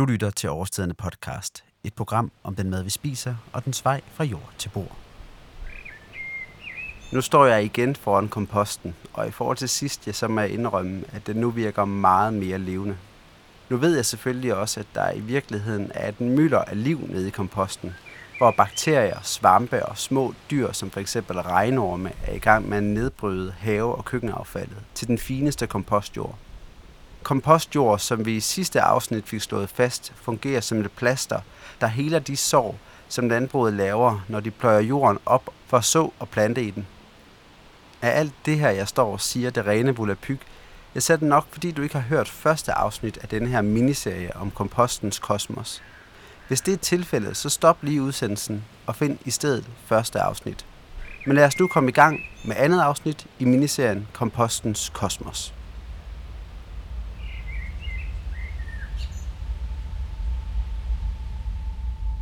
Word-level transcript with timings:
Du 0.00 0.04
lytter 0.04 0.30
til 0.30 0.50
Overstedende 0.50 0.94
podcast, 0.94 1.64
et 1.84 1.94
program 1.94 2.32
om 2.44 2.54
den 2.54 2.70
mad, 2.70 2.82
vi 2.82 2.90
spiser, 2.90 3.34
og 3.52 3.64
dens 3.64 3.84
vej 3.84 4.00
fra 4.14 4.24
jord 4.24 4.52
til 4.58 4.68
bord. 4.68 4.96
Nu 7.12 7.20
står 7.20 7.46
jeg 7.46 7.64
igen 7.64 7.96
foran 7.96 8.28
komposten, 8.28 8.94
og 9.12 9.28
i 9.28 9.30
forhold 9.30 9.56
til 9.56 9.68
sidst, 9.68 10.06
jeg 10.06 10.14
så 10.14 10.28
må 10.28 10.40
jeg 10.40 10.50
indrømme, 10.50 11.04
at 11.12 11.26
den 11.26 11.36
nu 11.36 11.50
virker 11.50 11.84
meget 11.84 12.34
mere 12.34 12.58
levende. 12.58 12.96
Nu 13.68 13.76
ved 13.76 13.94
jeg 13.96 14.06
selvfølgelig 14.06 14.54
også, 14.54 14.80
at 14.80 14.86
der 14.94 15.12
i 15.12 15.20
virkeligheden 15.20 15.90
er 15.94 16.08
et 16.08 16.20
mylder 16.20 16.58
af 16.58 16.84
liv 16.84 17.00
nede 17.08 17.28
i 17.28 17.30
komposten, 17.30 17.94
hvor 18.38 18.50
bakterier, 18.50 19.20
svampe 19.22 19.86
og 19.86 19.98
små 19.98 20.34
dyr, 20.50 20.72
som 20.72 20.90
f.eks. 20.90 21.16
regnorme, 21.16 22.12
er 22.26 22.32
i 22.32 22.38
gang 22.38 22.68
med 22.68 22.76
at 22.76 22.82
nedbryde 22.82 23.54
have- 23.58 23.94
og 23.94 24.04
køkkenaffaldet 24.04 24.78
til 24.94 25.08
den 25.08 25.18
fineste 25.18 25.66
kompostjord. 25.66 26.38
Kompostjord, 27.22 27.98
som 27.98 28.26
vi 28.26 28.36
i 28.36 28.40
sidste 28.40 28.80
afsnit 28.80 29.28
fik 29.28 29.40
slået 29.40 29.68
fast, 29.68 30.12
fungerer 30.16 30.60
som 30.60 30.80
et 30.80 30.92
plaster, 30.92 31.40
der 31.80 31.86
heler 31.86 32.18
de 32.18 32.36
sår, 32.36 32.78
som 33.08 33.28
landbruget 33.28 33.72
laver, 33.72 34.20
når 34.28 34.40
de 34.40 34.50
pløjer 34.50 34.80
jorden 34.80 35.18
op 35.26 35.50
for 35.66 35.76
at 35.76 35.84
så 35.84 36.10
og 36.18 36.28
plante 36.28 36.62
i 36.62 36.70
den. 36.70 36.86
Af 38.02 38.18
alt 38.18 38.32
det 38.46 38.58
her, 38.58 38.70
jeg 38.70 38.88
står 38.88 39.12
og 39.12 39.20
siger, 39.20 39.50
det 39.50 39.66
rene 39.66 39.96
volapyk, 39.96 40.40
jeg 40.94 41.02
sagde 41.02 41.20
det 41.20 41.28
nok, 41.28 41.46
fordi 41.52 41.70
du 41.70 41.82
ikke 41.82 41.94
har 41.94 42.08
hørt 42.08 42.28
første 42.28 42.72
afsnit 42.72 43.18
af 43.22 43.28
denne 43.28 43.48
her 43.48 43.62
miniserie 43.62 44.36
om 44.36 44.50
kompostens 44.50 45.18
kosmos. 45.18 45.82
Hvis 46.48 46.60
det 46.60 46.74
er 46.74 46.78
tilfældet, 46.78 47.36
så 47.36 47.48
stop 47.48 47.78
lige 47.82 48.02
udsendelsen 48.02 48.64
og 48.86 48.96
find 48.96 49.18
i 49.24 49.30
stedet 49.30 49.64
første 49.86 50.20
afsnit. 50.20 50.66
Men 51.26 51.36
lad 51.36 51.44
os 51.44 51.58
nu 51.58 51.66
komme 51.66 51.88
i 51.88 51.92
gang 51.92 52.20
med 52.44 52.56
andet 52.58 52.80
afsnit 52.80 53.26
i 53.38 53.44
miniserien 53.44 54.08
Kompostens 54.12 54.90
Kosmos. 54.94 55.54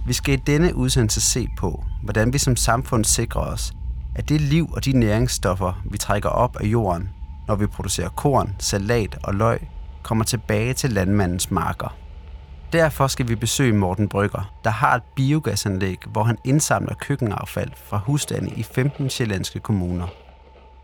Vi 0.08 0.12
skal 0.12 0.34
i 0.34 0.36
denne 0.36 0.74
udsendelse 0.74 1.20
se 1.20 1.48
på, 1.58 1.84
hvordan 2.02 2.32
vi 2.32 2.38
som 2.38 2.56
samfund 2.56 3.04
sikrer 3.04 3.40
os, 3.40 3.72
at 4.14 4.28
det 4.28 4.40
liv 4.40 4.68
og 4.72 4.84
de 4.84 4.92
næringsstoffer, 4.92 5.82
vi 5.90 5.98
trækker 5.98 6.28
op 6.28 6.56
af 6.60 6.64
jorden, 6.64 7.10
når 7.48 7.54
vi 7.54 7.66
producerer 7.66 8.08
korn, 8.08 8.54
salat 8.58 9.18
og 9.22 9.34
løg, 9.34 9.68
kommer 10.02 10.24
tilbage 10.24 10.74
til 10.74 10.90
landmandens 10.90 11.50
marker. 11.50 11.96
Derfor 12.72 13.06
skal 13.06 13.28
vi 13.28 13.34
besøge 13.34 13.72
Morten 13.72 14.08
Brygger, 14.08 14.52
der 14.64 14.70
har 14.70 14.96
et 14.96 15.02
biogasanlæg, 15.16 15.98
hvor 16.06 16.22
han 16.22 16.38
indsamler 16.44 16.94
køkkenaffald 16.94 17.70
fra 17.84 17.98
husstande 17.98 18.50
i 18.56 18.62
15 18.62 19.10
sjællandske 19.10 19.60
kommuner. 19.60 20.06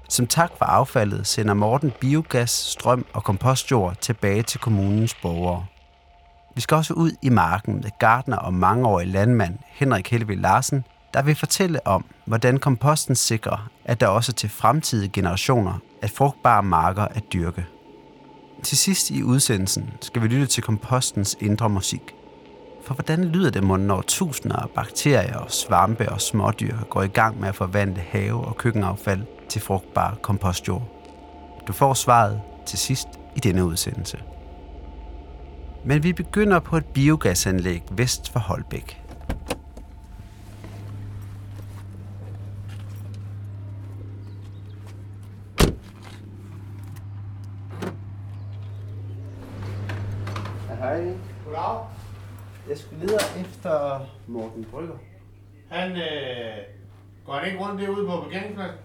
Som 0.08 0.26
tak 0.26 0.50
for 0.58 0.64
affaldet 0.64 1.26
sender 1.26 1.54
Morten 1.54 1.92
biogas, 2.00 2.50
strøm 2.50 3.06
og 3.12 3.24
kompostjord 3.24 3.96
tilbage 4.00 4.42
til 4.42 4.60
kommunens 4.60 5.14
borgere. 5.14 5.66
Vi 6.54 6.60
skal 6.60 6.74
også 6.74 6.94
ud 6.94 7.10
i 7.22 7.28
marken 7.28 7.74
med 7.74 7.90
gardner 7.98 8.36
og 8.36 8.54
mangeårig 8.54 9.06
landmand 9.06 9.58
Henrik 9.66 10.10
Helve 10.10 10.34
Larsen, 10.34 10.84
der 11.14 11.22
vil 11.22 11.34
fortælle 11.34 11.86
om, 11.86 12.04
hvordan 12.24 12.58
komposten 12.58 13.16
sikrer, 13.16 13.70
at 13.84 14.00
der 14.00 14.06
også 14.06 14.32
til 14.32 14.50
fremtidige 14.50 15.08
generationer 15.08 15.78
er 16.02 16.08
frugtbare 16.08 16.62
marker 16.62 17.02
at 17.02 17.32
dyrke. 17.32 17.66
Til 18.62 18.78
sidst 18.78 19.10
i 19.10 19.22
udsendelsen 19.22 19.90
skal 20.00 20.22
vi 20.22 20.28
lytte 20.28 20.46
til 20.46 20.62
kompostens 20.62 21.36
indre 21.40 21.68
musik. 21.68 22.14
For 22.86 22.94
hvordan 22.94 23.24
lyder 23.24 23.50
det, 23.50 23.64
når 23.64 24.02
tusinder 24.02 24.56
af 24.56 24.70
bakterier, 24.70 25.36
og 25.38 25.50
svampe 25.50 26.12
og 26.12 26.20
smådyr 26.20 26.76
går 26.90 27.02
i 27.02 27.06
gang 27.06 27.40
med 27.40 27.48
at 27.48 27.54
forvandle 27.54 28.00
have- 28.00 28.46
og 28.46 28.56
køkkenaffald 28.56 29.22
til 29.48 29.60
frugtbar 29.60 30.18
kompostjord? 30.22 30.88
Du 31.66 31.72
får 31.72 31.94
svaret 31.94 32.40
til 32.66 32.78
sidst 32.78 33.08
i 33.36 33.40
denne 33.40 33.64
udsendelse. 33.64 34.18
Men 35.86 36.02
vi 36.02 36.12
begynder 36.12 36.60
på 36.60 36.76
et 36.76 36.86
biogasanlæg 36.86 37.82
vest 37.90 38.32
for 38.32 38.40
Holbæk. 38.40 39.00
Hej. 50.68 51.14
Goddag. 51.44 51.84
Jeg 52.68 52.78
skulle 52.78 53.06
lede 53.06 53.18
efter 53.40 54.00
Morten 54.26 54.66
Brygger. 54.70 54.94
Han 55.70 55.90
øh, 55.90 56.64
går 57.26 57.32
han 57.32 57.46
ikke 57.46 57.64
rundt 57.64 57.80
derude 57.80 58.06
på 58.06 58.20
parkeringspladsen? 58.20 58.83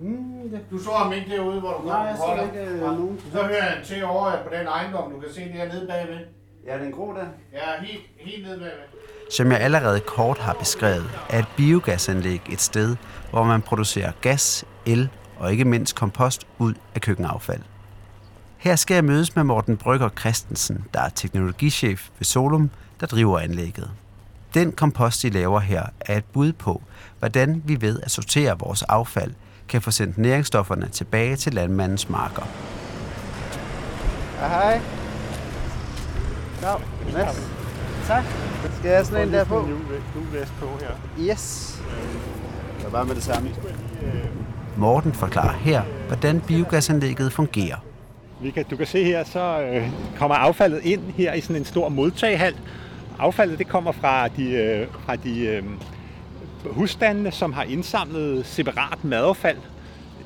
Mm, 0.00 0.52
ja. 0.52 0.58
Du 0.70 0.78
så 0.78 0.90
ham 0.90 1.12
ikke 1.12 1.30
derude, 1.36 1.60
hvor 1.60 1.80
du 1.82 1.86
Nej, 1.86 1.96
jeg 1.96 2.16
så 2.16 2.22
holder? 2.22 2.42
ikke, 2.44 2.58
øh, 2.72 2.78
Ja. 2.80 2.84
nogen. 2.86 3.20
Så 3.32 3.42
hører 3.42 3.62
han 3.62 3.84
til 3.84 4.04
over 4.04 4.30
på 4.30 4.48
den 4.58 4.66
ejendom, 4.66 5.12
du 5.12 5.20
kan 5.20 5.28
se 5.34 5.40
dernede 5.40 5.86
bagved. 5.86 6.18
Ja, 6.66 6.78
den 6.78 6.92
grå 6.92 7.12
der. 7.14 7.26
Ja, 7.52 7.84
helt, 7.86 8.02
helt 8.16 8.42
nede 8.46 8.58
bagved. 8.58 8.84
Som 9.36 9.52
jeg 9.52 9.60
allerede 9.60 10.00
kort 10.00 10.38
har 10.38 10.52
beskrevet, 10.52 11.10
er 11.30 11.38
et 11.38 11.44
biogasanlæg 11.56 12.40
et 12.52 12.60
sted, 12.60 12.96
hvor 13.30 13.44
man 13.44 13.62
producerer 13.62 14.12
gas, 14.20 14.64
el 14.86 15.08
og 15.38 15.52
ikke 15.52 15.64
mindst 15.64 15.94
kompost 15.94 16.46
ud 16.58 16.74
af 16.94 17.00
køkkenaffald. 17.00 17.60
Her 18.56 18.76
skal 18.76 18.94
jeg 18.94 19.04
mødes 19.04 19.36
med 19.36 19.44
Morten 19.44 19.76
Brygger 19.76 20.08
Christensen, 20.08 20.84
der 20.94 21.00
er 21.00 21.08
teknologichef 21.08 22.08
ved 22.18 22.24
Solum, 22.24 22.70
der 23.00 23.06
driver 23.06 23.38
anlægget. 23.38 23.90
Den 24.54 24.72
kompost, 24.72 25.22
de 25.22 25.30
laver 25.30 25.60
her, 25.60 25.82
er 26.00 26.16
et 26.16 26.24
bud 26.24 26.52
på, 26.52 26.82
hvordan 27.18 27.62
vi 27.66 27.80
ved 27.80 28.00
at 28.02 28.10
sortere 28.10 28.58
vores 28.58 28.82
affald, 28.82 29.32
kan 29.68 29.82
få 29.82 29.90
sendt 29.90 30.18
næringsstofferne 30.18 30.88
tilbage 30.88 31.36
til 31.36 31.54
landmandens 31.54 32.08
marker. 32.08 32.42
Hej. 34.38 34.80
Kom, 36.62 36.80
Mads. 37.12 37.50
Tak. 38.06 38.24
Skal 38.78 38.90
jeg 38.90 39.06
sådan 39.06 39.28
en 39.28 39.34
der 39.34 39.44
på? 39.44 39.54
Du 40.14 40.20
er 40.20 40.40
vest 40.40 40.52
på 40.60 40.66
her. 40.80 40.90
Yes. 41.30 41.74
Det 42.78 42.86
er 42.86 42.90
bare 42.90 43.04
med 43.04 43.14
det 43.14 43.22
samme. 43.22 43.50
Morten 44.76 45.12
forklarer 45.12 45.52
her, 45.52 45.82
hvordan 46.08 46.40
biogasanlægget 46.40 47.32
fungerer. 47.32 47.76
Vi 48.42 48.50
kan, 48.50 48.64
du 48.70 48.76
kan 48.76 48.86
se 48.86 49.04
her, 49.04 49.24
så 49.24 49.60
øh, 49.60 49.88
kommer 50.18 50.36
affaldet 50.36 50.80
ind 50.84 51.02
her 51.16 51.32
i 51.32 51.40
sådan 51.40 51.56
en 51.56 51.64
stor 51.64 51.88
modtaghal. 51.88 52.54
Affaldet 53.18 53.58
det 53.58 53.68
kommer 53.68 53.92
fra 53.92 54.28
de, 54.28 54.50
øh, 54.50 54.86
fra 55.06 55.16
de 55.16 55.40
øh, 55.46 55.64
husstandene, 56.70 57.32
som 57.32 57.52
har 57.52 57.62
indsamlet 57.62 58.46
separat 58.46 59.04
madaffald. 59.04 59.58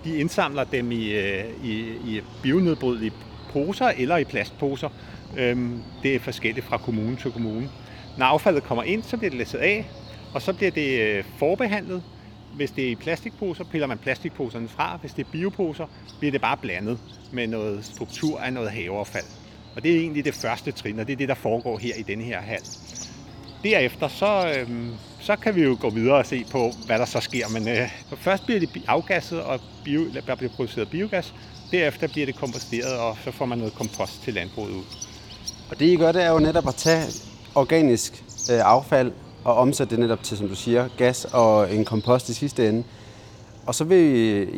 De 0.05 0.17
indsamler 0.17 0.65
dem 0.65 0.93
i, 0.93 1.11
øh, 1.11 1.45
i, 1.65 1.79
i 1.81 2.21
bionedbrydelige 2.43 3.13
poser 3.53 3.87
eller 3.87 4.17
i 4.17 4.25
plastposer. 4.25 4.89
Øhm, 5.37 5.83
det 6.03 6.15
er 6.15 6.21
forskelligt 6.21 6.67
fra 6.67 6.77
kommune 6.77 7.17
til 7.17 7.33
kommune. 7.33 7.71
Når 8.19 8.27
affaldet 8.27 8.63
kommer 8.63 8.83
ind, 8.83 9.03
så 9.03 9.17
bliver 9.17 9.31
det 9.31 9.39
læsset 9.39 9.59
af, 9.59 9.91
og 10.35 10.43
så 10.43 10.53
bliver 10.53 10.71
det 10.71 11.01
øh, 11.01 11.25
forbehandlet. 11.39 12.03
Hvis 12.55 12.71
det 12.71 12.87
er 12.87 12.91
i 12.91 12.95
plastikposer, 12.95 13.65
piller 13.65 13.87
man 13.87 13.99
plastikposerne 13.99 14.69
fra. 14.69 14.99
Hvis 15.01 15.13
det 15.13 15.27
er 15.27 15.31
bioposer, 15.33 15.87
bliver 16.19 16.33
det 16.33 16.41
bare 16.41 16.57
blandet 16.57 16.99
med 17.33 17.47
noget 17.47 17.85
struktur 17.85 18.41
af 18.41 18.53
noget 18.53 18.71
haveaffald. 18.71 19.25
Og 19.77 19.83
det 19.83 19.97
er 19.97 20.01
egentlig 20.01 20.25
det 20.25 20.35
første 20.35 20.73
trin, 20.73 20.99
og 20.99 21.07
det 21.07 21.13
er 21.13 21.17
det, 21.17 21.29
der 21.29 21.35
foregår 21.35 21.79
her 21.79 21.95
i 21.99 22.03
denne 22.03 22.25
her 22.25 22.41
hal. 22.41 22.61
Derefter 23.65 24.09
så, 24.09 24.55
øhm, 24.59 24.91
så 25.23 25.37
kan 25.37 25.55
vi 25.55 25.63
jo 25.63 25.77
gå 25.81 25.91
videre 25.91 26.17
og 26.17 26.27
se 26.27 26.45
på, 26.51 26.73
hvad 26.87 26.99
der 26.99 27.05
så 27.05 27.21
sker. 27.21 27.49
Men 27.49 27.69
øh, 27.69 27.89
først 28.17 28.45
bliver 28.47 28.61
det 28.61 28.83
afgasset, 28.87 29.41
og 29.41 29.61
bio, 29.85 30.05
der 30.27 30.35
bliver 30.35 30.53
produceret 30.57 30.91
biogas. 30.91 31.35
Derefter 31.71 32.09
bliver 32.09 32.27
det 32.27 32.37
komposteret, 32.37 32.99
og 32.99 33.17
så 33.25 33.31
får 33.31 33.45
man 33.45 33.59
noget 33.59 33.75
kompost 33.75 34.23
til 34.23 34.35
landbruget 34.35 34.71
ud. 34.71 34.85
Og 35.71 35.81
det 35.81 35.87
I 35.87 35.97
gør, 35.97 36.13
det 36.13 36.23
er 36.23 36.31
jo 36.31 36.39
netop 36.39 36.69
at 36.69 36.75
tage 36.75 37.05
organisk 37.55 38.25
øh, 38.53 38.61
affald 38.65 39.13
og 39.45 39.55
omsætte 39.55 39.91
det 39.91 40.01
netop 40.01 40.23
til, 40.23 40.37
som 40.37 40.49
du 40.49 40.55
siger, 40.55 40.89
gas 40.97 41.25
og 41.25 41.75
en 41.75 41.85
kompost 41.85 42.29
i 42.29 42.35
sidste 42.35 42.69
ende. 42.69 42.85
Og 43.67 43.75
så 43.75 43.85
vil 43.85 44.01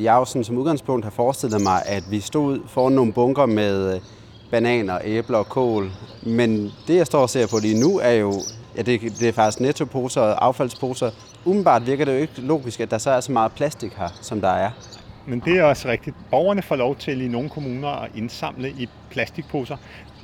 jeg 0.03 0.15
jo 0.15 0.25
sådan, 0.25 0.45
som 0.45 0.59
udgangspunkt 0.59 1.05
have 1.05 1.13
forestillet 1.13 1.61
mig, 1.61 1.83
at 1.87 2.03
vi 2.11 2.21
stod 2.21 2.61
foran 2.69 2.93
nogle 2.93 3.13
bunker 3.13 3.47
med 3.47 3.95
øh, 3.95 4.01
bananer, 4.51 4.99
æbler 5.05 5.39
og 5.39 5.49
kål. 5.49 5.91
Men 6.23 6.73
det, 6.87 6.97
jeg 6.97 7.07
står 7.07 7.21
og 7.21 7.31
ser 7.31 7.47
på 7.47 7.59
lige 7.59 7.81
nu, 7.81 7.99
er 7.99 8.13
jo, 8.13 8.33
ja, 8.77 8.83
det, 8.83 9.01
det 9.01 9.29
er 9.29 9.33
faktisk 9.33 9.61
nettoposer 9.61 10.21
og 10.21 10.47
affaldsposer. 10.47 11.11
Umiddelbart 11.45 11.87
virker 11.87 12.05
det 12.05 12.13
jo 12.13 12.19
ikke 12.19 12.41
logisk, 12.41 12.81
at 12.81 12.91
der 12.91 12.99
så 12.99 13.11
er 13.11 13.21
så 13.21 13.33
meget 13.33 13.53
plastik 13.53 13.93
her, 13.93 14.09
som 14.23 14.41
der 14.41 14.49
er. 14.49 14.71
Men 15.27 15.41
det 15.41 15.59
er 15.59 15.63
også 15.63 15.89
rigtigt. 15.89 16.17
Borgerne 16.31 16.63
får 16.63 16.77
lov 16.77 16.97
til 16.97 17.21
i 17.21 17.29
nogle 17.29 17.49
kommuner 17.49 17.89
at 17.89 18.11
indsamle 18.15 18.71
i 18.71 18.89
plastikposer. 19.11 19.77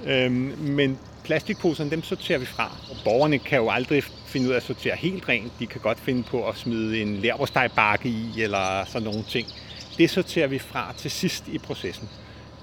Øhm, 0.04 0.54
men 0.58 0.98
plastikposerne, 1.24 1.90
dem 1.90 2.02
sorterer 2.02 2.38
vi 2.38 2.46
fra. 2.46 2.76
Og 2.90 2.96
borgerne 3.04 3.38
kan 3.38 3.58
jo 3.58 3.70
aldrig 3.70 4.02
finde 4.02 4.46
ud 4.48 4.52
af 4.52 4.56
at 4.56 4.62
sortere 4.62 4.96
helt 4.96 5.28
rent. 5.28 5.52
De 5.58 5.66
kan 5.66 5.80
godt 5.80 6.00
finde 6.00 6.22
på 6.22 6.48
at 6.48 6.56
smide 6.56 7.02
en 7.02 7.16
lærvostegbakke 7.16 8.08
i, 8.08 8.42
eller 8.42 8.84
sådan 8.86 9.08
nogle 9.08 9.22
ting. 9.28 9.48
Det 9.98 10.10
sorterer 10.10 10.46
vi 10.46 10.58
fra 10.58 10.94
til 10.96 11.10
sidst 11.10 11.48
i 11.48 11.58
processen, 11.58 12.08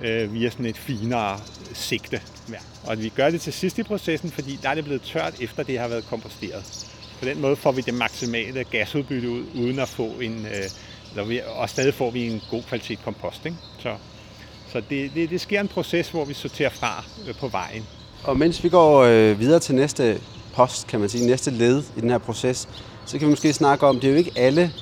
øh, 0.04 0.34
via 0.34 0.50
sådan 0.50 0.66
et 0.66 0.78
finere 0.78 1.40
sigte. 1.74 2.22
Ja. 2.50 2.58
Og 2.84 3.00
vi 3.02 3.10
gør 3.10 3.30
det 3.30 3.42
til 3.42 3.54
sidst 3.54 3.78
i 3.78 3.84
processen, 3.84 4.32
fordi 4.32 4.60
der 4.62 4.70
er 4.70 4.76
det 4.76 4.84
blevet 4.84 5.02
tørt, 5.02 5.34
efter 5.42 5.64
det 5.64 5.80
har 5.80 5.88
været 5.88 6.06
komposteret. 6.06 6.88
På 7.20 7.26
den 7.26 7.42
måde 7.42 7.56
får 7.56 7.72
vi 7.72 7.82
det 7.82 7.94
maksimale 7.94 8.64
gasudbytte 8.64 9.30
ud, 9.30 9.44
uden 9.56 9.80
at 9.80 9.90
få 9.90 10.06
en... 10.06 10.46
Øh, 10.46 10.64
eller 11.12 11.24
vi, 11.24 11.42
og 11.56 11.70
stadig 11.70 11.94
får 11.94 12.12
vi 12.12 12.28
en 12.28 12.42
god 12.52 12.64
kvalitet 12.64 13.00
kompost. 13.04 13.46
Ikke? 13.46 13.58
Så, 13.80 13.96
så 14.72 14.82
det, 14.90 15.12
det, 15.16 15.30
det 15.30 15.42
sker 15.42 15.62
en 15.62 15.68
proces, 15.68 16.10
hvor 16.10 16.26
vi 16.26 16.34
sorterer 16.34 16.70
fra 16.70 17.04
øh, 17.28 17.36
på 17.36 17.48
vejen. 17.48 17.84
Og 18.24 18.38
mens 18.38 18.64
vi 18.64 18.70
går 18.70 19.00
øh, 19.00 19.40
videre 19.40 19.60
til 19.60 19.76
næste 19.76 20.22
post, 20.54 20.88
kan 20.88 21.00
man 21.00 21.10
sige, 21.10 21.26
næste 21.26 21.52
led 21.52 21.84
i 21.98 22.02
den 22.02 22.10
her 22.10 22.18
proces, 22.18 22.70
så 23.06 23.18
kan 23.18 23.28
vi 23.28 23.30
måske 23.30 23.54
snakke 23.54 23.88
om, 23.88 24.00
det 24.00 24.08
er 24.08 24.12
jo 24.12 24.18
ikke 24.18 24.32
alle, 24.36 24.74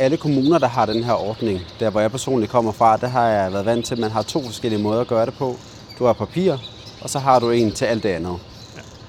alle 0.00 0.16
kommuner, 0.16 0.58
der 0.58 0.66
har 0.66 0.86
den 0.86 1.04
her 1.04 1.12
ordning. 1.12 1.60
Der, 1.80 1.90
hvor 1.90 2.00
jeg 2.00 2.10
personligt 2.10 2.52
kommer 2.52 2.72
fra, 2.72 2.96
der 2.96 3.08
har 3.08 3.26
jeg 3.26 3.52
været 3.52 3.66
vant 3.66 3.86
til, 3.86 3.94
at 3.94 4.00
man 4.00 4.10
har 4.10 4.22
to 4.22 4.42
forskellige 4.42 4.82
måder 4.82 5.00
at 5.00 5.06
gøre 5.06 5.26
det 5.26 5.34
på. 5.34 5.56
Du 5.98 6.04
har 6.04 6.12
papir, 6.12 6.56
og 7.00 7.10
så 7.10 7.18
har 7.18 7.38
du 7.38 7.50
en 7.50 7.72
til 7.72 7.84
alt 7.84 8.02
det 8.02 8.08
andet. 8.08 8.38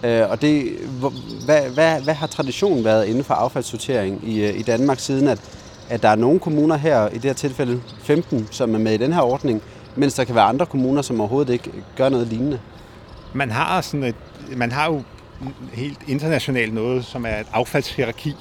Ja. 0.03 0.23
Øh, 0.23 0.31
og 0.31 0.41
det, 0.41 0.63
hvad, 1.45 1.61
hvad, 1.61 2.01
hvad 2.01 2.13
har 2.13 2.27
traditionen 2.27 2.83
været 2.83 3.05
inden 3.05 3.23
for 3.23 3.33
affaldssortering 3.33 4.29
i, 4.29 4.45
øh, 4.45 4.59
i 4.59 4.61
Danmark 4.61 4.99
siden, 4.99 5.27
at, 5.27 5.39
at 5.89 6.03
der 6.03 6.09
er 6.09 6.15
nogle 6.15 6.39
kommuner 6.39 6.77
her, 6.77 7.07
i 7.07 7.13
det 7.13 7.25
her 7.25 7.33
tilfælde 7.33 7.81
15, 8.03 8.47
som 8.51 8.75
er 8.75 8.79
med 8.79 8.93
i 8.93 8.97
den 8.97 9.13
her 9.13 9.21
ordning, 9.21 9.61
mens 9.95 10.13
der 10.13 10.23
kan 10.23 10.35
være 10.35 10.45
andre 10.45 10.65
kommuner, 10.65 11.01
som 11.01 11.21
overhovedet 11.21 11.53
ikke 11.53 11.71
gør 11.95 12.09
noget 12.09 12.27
lignende? 12.27 12.59
Man 13.33 13.51
har, 13.51 13.81
sådan 13.81 14.03
et, 14.03 14.15
man 14.57 14.71
har 14.71 14.85
jo 14.91 15.01
helt 15.73 15.99
internationalt 16.07 16.73
noget, 16.73 17.05
som 17.05 17.25
er 17.25 17.37
et 17.37 17.47
affaldshierarki, 17.53 18.35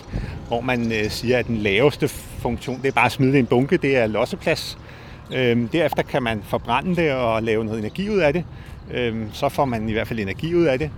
hvor 0.49 0.61
man 0.61 0.93
øh, 0.93 1.11
siger, 1.11 1.38
at 1.38 1.47
den 1.47 1.56
laveste 1.56 2.11
funktion, 2.40 2.78
det 2.82 2.88
er 2.88 2.92
bare 2.92 3.06
at 3.06 3.12
smide 3.12 3.32
det 3.32 3.37
i 3.37 3.40
en 3.40 3.46
bunke, 3.46 3.76
det 3.76 3.96
er 3.96 4.06
losseplads. 4.06 4.78
Øhm, 5.34 5.69
derefter 5.69 6.02
kan 6.02 6.22
man 6.22 6.40
forbrænde 6.42 6.96
det 6.96 7.12
og 7.12 7.42
lave 7.42 7.64
noget 7.64 7.78
energi 7.78 8.10
ud 8.10 8.19
af 8.19 8.32
det. 8.32 8.44
Øhm, 8.92 9.28
så 9.32 9.48
får 9.48 9.64
man 9.64 9.88
i 9.88 9.92
hvert 9.92 10.08
fald 10.08 10.19
energi 10.19 10.54
ud 10.54 10.64
af 10.64 10.78
det. 10.78 10.90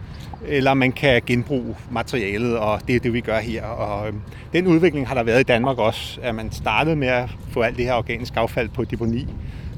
Eller 0.47 0.75
man 0.75 0.93
kan 0.93 1.23
genbruge 1.27 1.77
materialet, 1.91 2.59
og 2.59 2.81
det 2.89 2.97
er 2.97 3.01
det, 3.01 3.13
vi 3.13 3.21
gør 3.21 3.39
her. 3.39 3.65
Og 3.65 4.09
øhm, 4.09 4.21
den 4.53 4.67
udvikling 4.67 5.09
har 5.09 5.15
der 5.15 5.23
været 5.23 5.41
i 5.41 5.43
Danmark 5.43 5.79
også, 5.79 6.21
at 6.23 6.35
man 6.35 6.53
startede 6.53 6.97
med 6.97 7.09
at 7.09 7.31
få 7.51 7.63
alt 7.63 7.77
det 7.77 7.85
her 7.85 7.95
organisk 7.95 8.33
affald 8.37 8.69
på 8.69 8.85
deponi. 8.85 9.27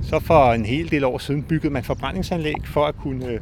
Så 0.02 0.20
for 0.20 0.52
en 0.52 0.64
hel 0.64 0.90
del 0.90 1.04
år 1.04 1.18
siden 1.18 1.42
byggede 1.42 1.72
man 1.72 1.84
forbrændingsanlæg 1.84 2.54
for 2.64 2.86
at 2.86 2.96
kunne 2.96 3.26
øh, 3.26 3.40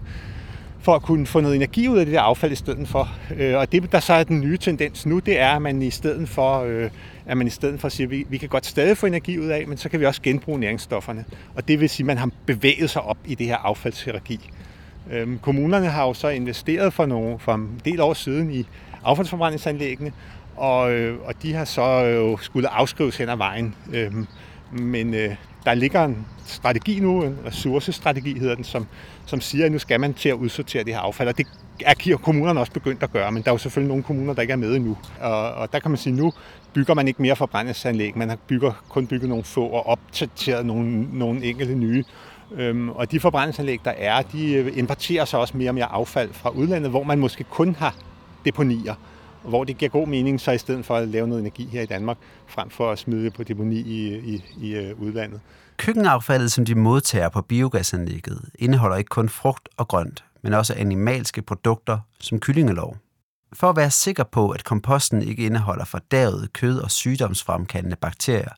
for 0.82 0.94
at 0.94 1.02
kunne 1.02 1.26
få 1.26 1.40
noget 1.40 1.56
energi 1.56 1.88
ud 1.88 1.99
af 1.99 2.06
det 2.06 2.14
der 2.14 2.20
affald 2.20 2.52
i 2.52 2.55
stedet 2.55 2.88
for. 2.88 3.08
Øh, 3.37 3.56
og 3.56 3.73
det, 3.73 3.93
der 3.93 4.00
så 4.00 4.12
er 4.12 4.25
den 4.25 4.40
nye 4.40 4.56
tendens 4.56 5.06
nu, 5.06 5.19
det 5.19 5.40
er, 5.40 5.49
at 5.49 5.62
man 5.62 5.82
i 5.82 5.90
stedet 5.90 6.29
for, 6.29 6.62
øh, 6.62 6.90
at 7.26 7.37
man 7.37 7.46
i 7.46 7.50
stedet 7.50 7.81
for 7.81 7.88
siger, 7.88 8.06
at 8.06 8.11
vi, 8.11 8.26
vi 8.29 8.38
kan 8.38 8.49
godt 8.49 8.67
stadig 8.67 8.96
få 8.96 9.06
energi 9.06 9.38
ud 9.38 9.46
af, 9.46 9.67
men 9.67 9.79
så 9.79 9.88
kan 9.88 10.00
vi 10.00 10.06
også 10.06 10.23
genbruge 10.23 10.58
næringsstofferne. 10.58 11.25
Og 11.55 11.69
det 11.69 11.81
vil 11.81 11.88
sige, 11.88 12.05
at 12.05 12.06
man 12.06 12.19
har 12.19 12.31
bevæget 12.46 12.90
sig 12.90 13.02
op 13.02 13.19
i 13.25 13.34
det 13.34 13.46
her 13.46 13.56
affaldshierarki. 13.56 14.50
Øh, 15.12 15.38
kommunerne 15.38 15.87
har 15.87 16.06
jo 16.06 16.14
så 16.14 16.29
investeret 16.29 16.93
for, 16.93 17.06
nogle, 17.06 17.38
for 17.38 17.55
en 17.55 17.81
del 17.84 18.00
år 18.00 18.14
siden 18.14 18.50
i 18.50 18.67
affaldsforbrændingsanlæggene, 19.05 20.12
og, 20.56 20.93
øh, 20.93 21.19
og 21.25 21.34
de 21.43 21.55
har 21.55 21.64
så 21.64 22.05
øh, 22.05 22.17
jo 22.17 22.37
skulle 22.37 22.69
afskrives 22.69 23.17
hen 23.17 23.29
ad 23.29 23.37
vejen. 23.37 23.75
Øhm, 23.93 24.26
men 24.73 25.14
øh, 25.14 25.34
der 25.64 25.75
ligger 25.75 26.05
en 26.05 26.26
strategi 26.47 27.00
nu, 27.00 27.23
en 27.23 27.38
ressourcestrategi 27.47 28.38
hedder 28.38 28.55
den, 28.55 28.64
som, 28.64 28.87
som 29.26 29.41
siger, 29.41 29.67
at 29.67 29.73
nu 29.73 29.79
skal 29.79 30.00
man 30.00 30.14
til 30.14 30.29
at 30.29 30.35
udsortere 30.35 30.85
det 30.85 30.94
her 30.94 31.00
affald. 31.00 31.29
Og 31.29 31.38
det 31.38 31.47
er 31.87 32.17
kommunerne 32.17 32.61
også 32.61 32.73
begyndt 32.73 33.03
at 33.03 33.12
gøre, 33.12 33.32
men 33.32 33.43
der 33.43 33.49
er 33.49 33.55
jo 33.55 33.59
selvfølgelig 33.59 33.88
nogle 33.88 34.03
kommuner, 34.03 34.35
der 34.35 34.43
ikke 34.43 34.53
er 34.53 34.56
med 34.56 34.76
endnu. 34.76 34.99
Og, 35.20 35.55
og 35.55 35.73
der 35.73 35.79
kan 35.79 35.91
man 35.91 35.99
sige, 35.99 36.12
at 36.12 36.19
nu 36.19 36.32
bygger 36.75 36.94
man 36.94 37.09
ikke 37.09 37.23
mere 37.23 37.37
forbrændingsanlæg, 37.37 38.19
man 38.19 38.29
har 38.29 38.37
bygger, 38.37 38.73
kun 38.88 39.06
bygget 39.06 39.29
nogle 39.29 39.44
få 39.44 39.67
og 39.67 39.87
opdateret 39.87 40.67
nogle, 40.67 41.19
nogle 41.19 41.44
enkelte 41.44 41.75
nye. 41.75 42.05
Øhm, 42.55 42.88
og 42.88 43.11
de 43.11 43.20
forbrændingsanlæg, 43.20 43.81
der 43.85 43.91
er, 43.91 44.23
de 44.23 44.55
øh, 44.55 44.79
importerer 44.79 45.25
så 45.25 45.37
også 45.37 45.56
mere 45.56 45.70
og 45.70 45.75
mere 45.75 45.93
affald 45.93 46.32
fra 46.32 46.50
udlandet, 46.50 46.91
hvor 46.91 47.03
man 47.03 47.19
måske 47.19 47.44
kun 47.44 47.76
har 47.79 47.94
deponier 48.44 48.94
hvor 49.44 49.65
det 49.65 49.79
giver 49.79 49.89
god 49.89 50.06
mening, 50.06 50.41
så 50.41 50.53
i 50.53 50.59
stedet 50.59 50.85
for 50.85 50.97
at 50.97 51.09
lave 51.09 51.29
noget 51.29 51.41
energi 51.41 51.69
her 51.73 51.83
i 51.83 51.87
Danmark, 51.87 52.17
frem 52.47 52.71
for 52.71 52.91
at 52.91 52.99
smide 52.99 53.25
det 53.25 53.35
på 53.35 53.44
deponi 53.44 53.77
i, 53.81 54.19
i, 54.19 54.44
i 54.61 54.75
øh, 54.75 55.00
udlandet. 55.00 55.41
Køkkenaffaldet, 55.77 56.53
som 56.53 56.65
de 56.65 56.75
modtager 56.75 57.29
på 57.29 57.43
biogasanlægget, 57.43 58.50
indeholder 58.59 58.97
ikke 58.97 59.09
kun 59.09 59.29
frugt 59.29 59.69
og 59.77 59.89
grønt, 59.89 60.25
men 60.43 60.55
også 60.55 60.75
animalske 60.75 61.43
produkter 61.43 61.99
som 62.21 62.41
kyllingelov. 62.41 62.97
For 63.53 63.71
at 63.71 63.77
være 63.77 63.91
sikker 63.91 64.25
på, 64.25 64.50
at 64.50 64.65
komposten 64.65 65.23
ikke 65.23 65.47
indeholder 65.47 65.85
fordavet 65.85 66.53
kød 66.53 66.79
og 66.79 66.91
sygdomsfremkaldende 66.91 67.97
bakterier, 67.97 68.53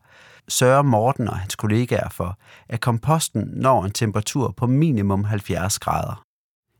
sørger 0.49 0.83
Morten 0.83 1.29
og 1.29 1.37
hans 1.37 1.57
kollegaer 1.57 2.09
for, 2.09 2.39
at 2.69 2.81
komposten 2.81 3.49
når 3.53 3.85
en 3.85 3.91
temperatur 3.91 4.55
på 4.57 4.67
minimum 4.67 5.25
70 5.25 5.79
grader. 5.79 6.25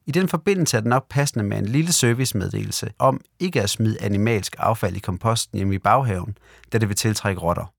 I 0.07 0.11
den 0.11 0.29
forbindelse 0.29 0.77
er 0.77 0.81
det 0.81 0.89
nok 0.89 1.09
passende 1.09 1.45
med 1.45 1.59
en 1.59 1.67
lille 1.67 1.93
servicemeddelelse 1.93 2.91
om 2.99 3.21
ikke 3.41 3.63
at 3.63 3.71
smide 3.71 4.03
animalsk 4.03 4.57
affald 4.59 4.97
i 4.97 4.99
komposten 4.99 5.57
hjemme 5.57 5.75
i 5.75 5.79
baghaven, 5.79 6.39
da 6.73 6.79
det 6.79 6.89
vil 6.89 6.97
tiltrække 6.97 7.41
rotter. 7.41 7.73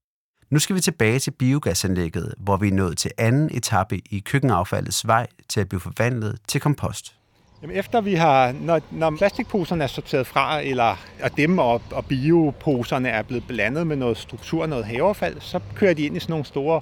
Nu 0.50 0.60
skal 0.60 0.76
vi 0.76 0.82
tilbage 0.82 1.20
til 1.20 1.32
biogasanlægget, 1.32 2.34
hvor 2.38 2.58
vi 2.58 2.68
er 2.68 2.72
nået 2.72 2.98
til 2.98 3.12
anden 3.18 3.50
etape 3.54 4.02
i 4.10 4.20
køkkenaffaldets 4.20 5.08
vej 5.08 5.28
til 5.50 5.60
at 5.60 5.70
blive 5.70 5.80
forvandlet 5.80 6.38
til 6.48 6.62
kompost. 6.62 7.16
Jamen 7.62 7.76
efter 7.76 8.02
vi 8.02 8.14
har, 8.14 8.52
når, 8.52 8.82
når 8.92 9.16
plastikposerne 9.18 9.84
er 9.84 9.88
sorteret 9.88 10.28
fra, 10.28 10.62
eller 10.62 10.96
og 11.24 11.38
dem 11.38 11.60
og, 11.60 11.82
og 11.92 12.06
bioposerne 12.06 13.10
er 13.10 13.22
blevet 13.22 13.48
blandet 13.48 13.88
med 13.88 13.96
noget 13.96 14.18
struktur, 14.18 14.66
noget 14.66 14.86
haveaffald, 14.86 15.42
så 15.42 15.60
kører 15.76 15.94
de 15.94 16.06
ind 16.06 16.18
i 16.18 16.20
sådan 16.20 16.32
nogle 16.32 16.46
store 16.46 16.82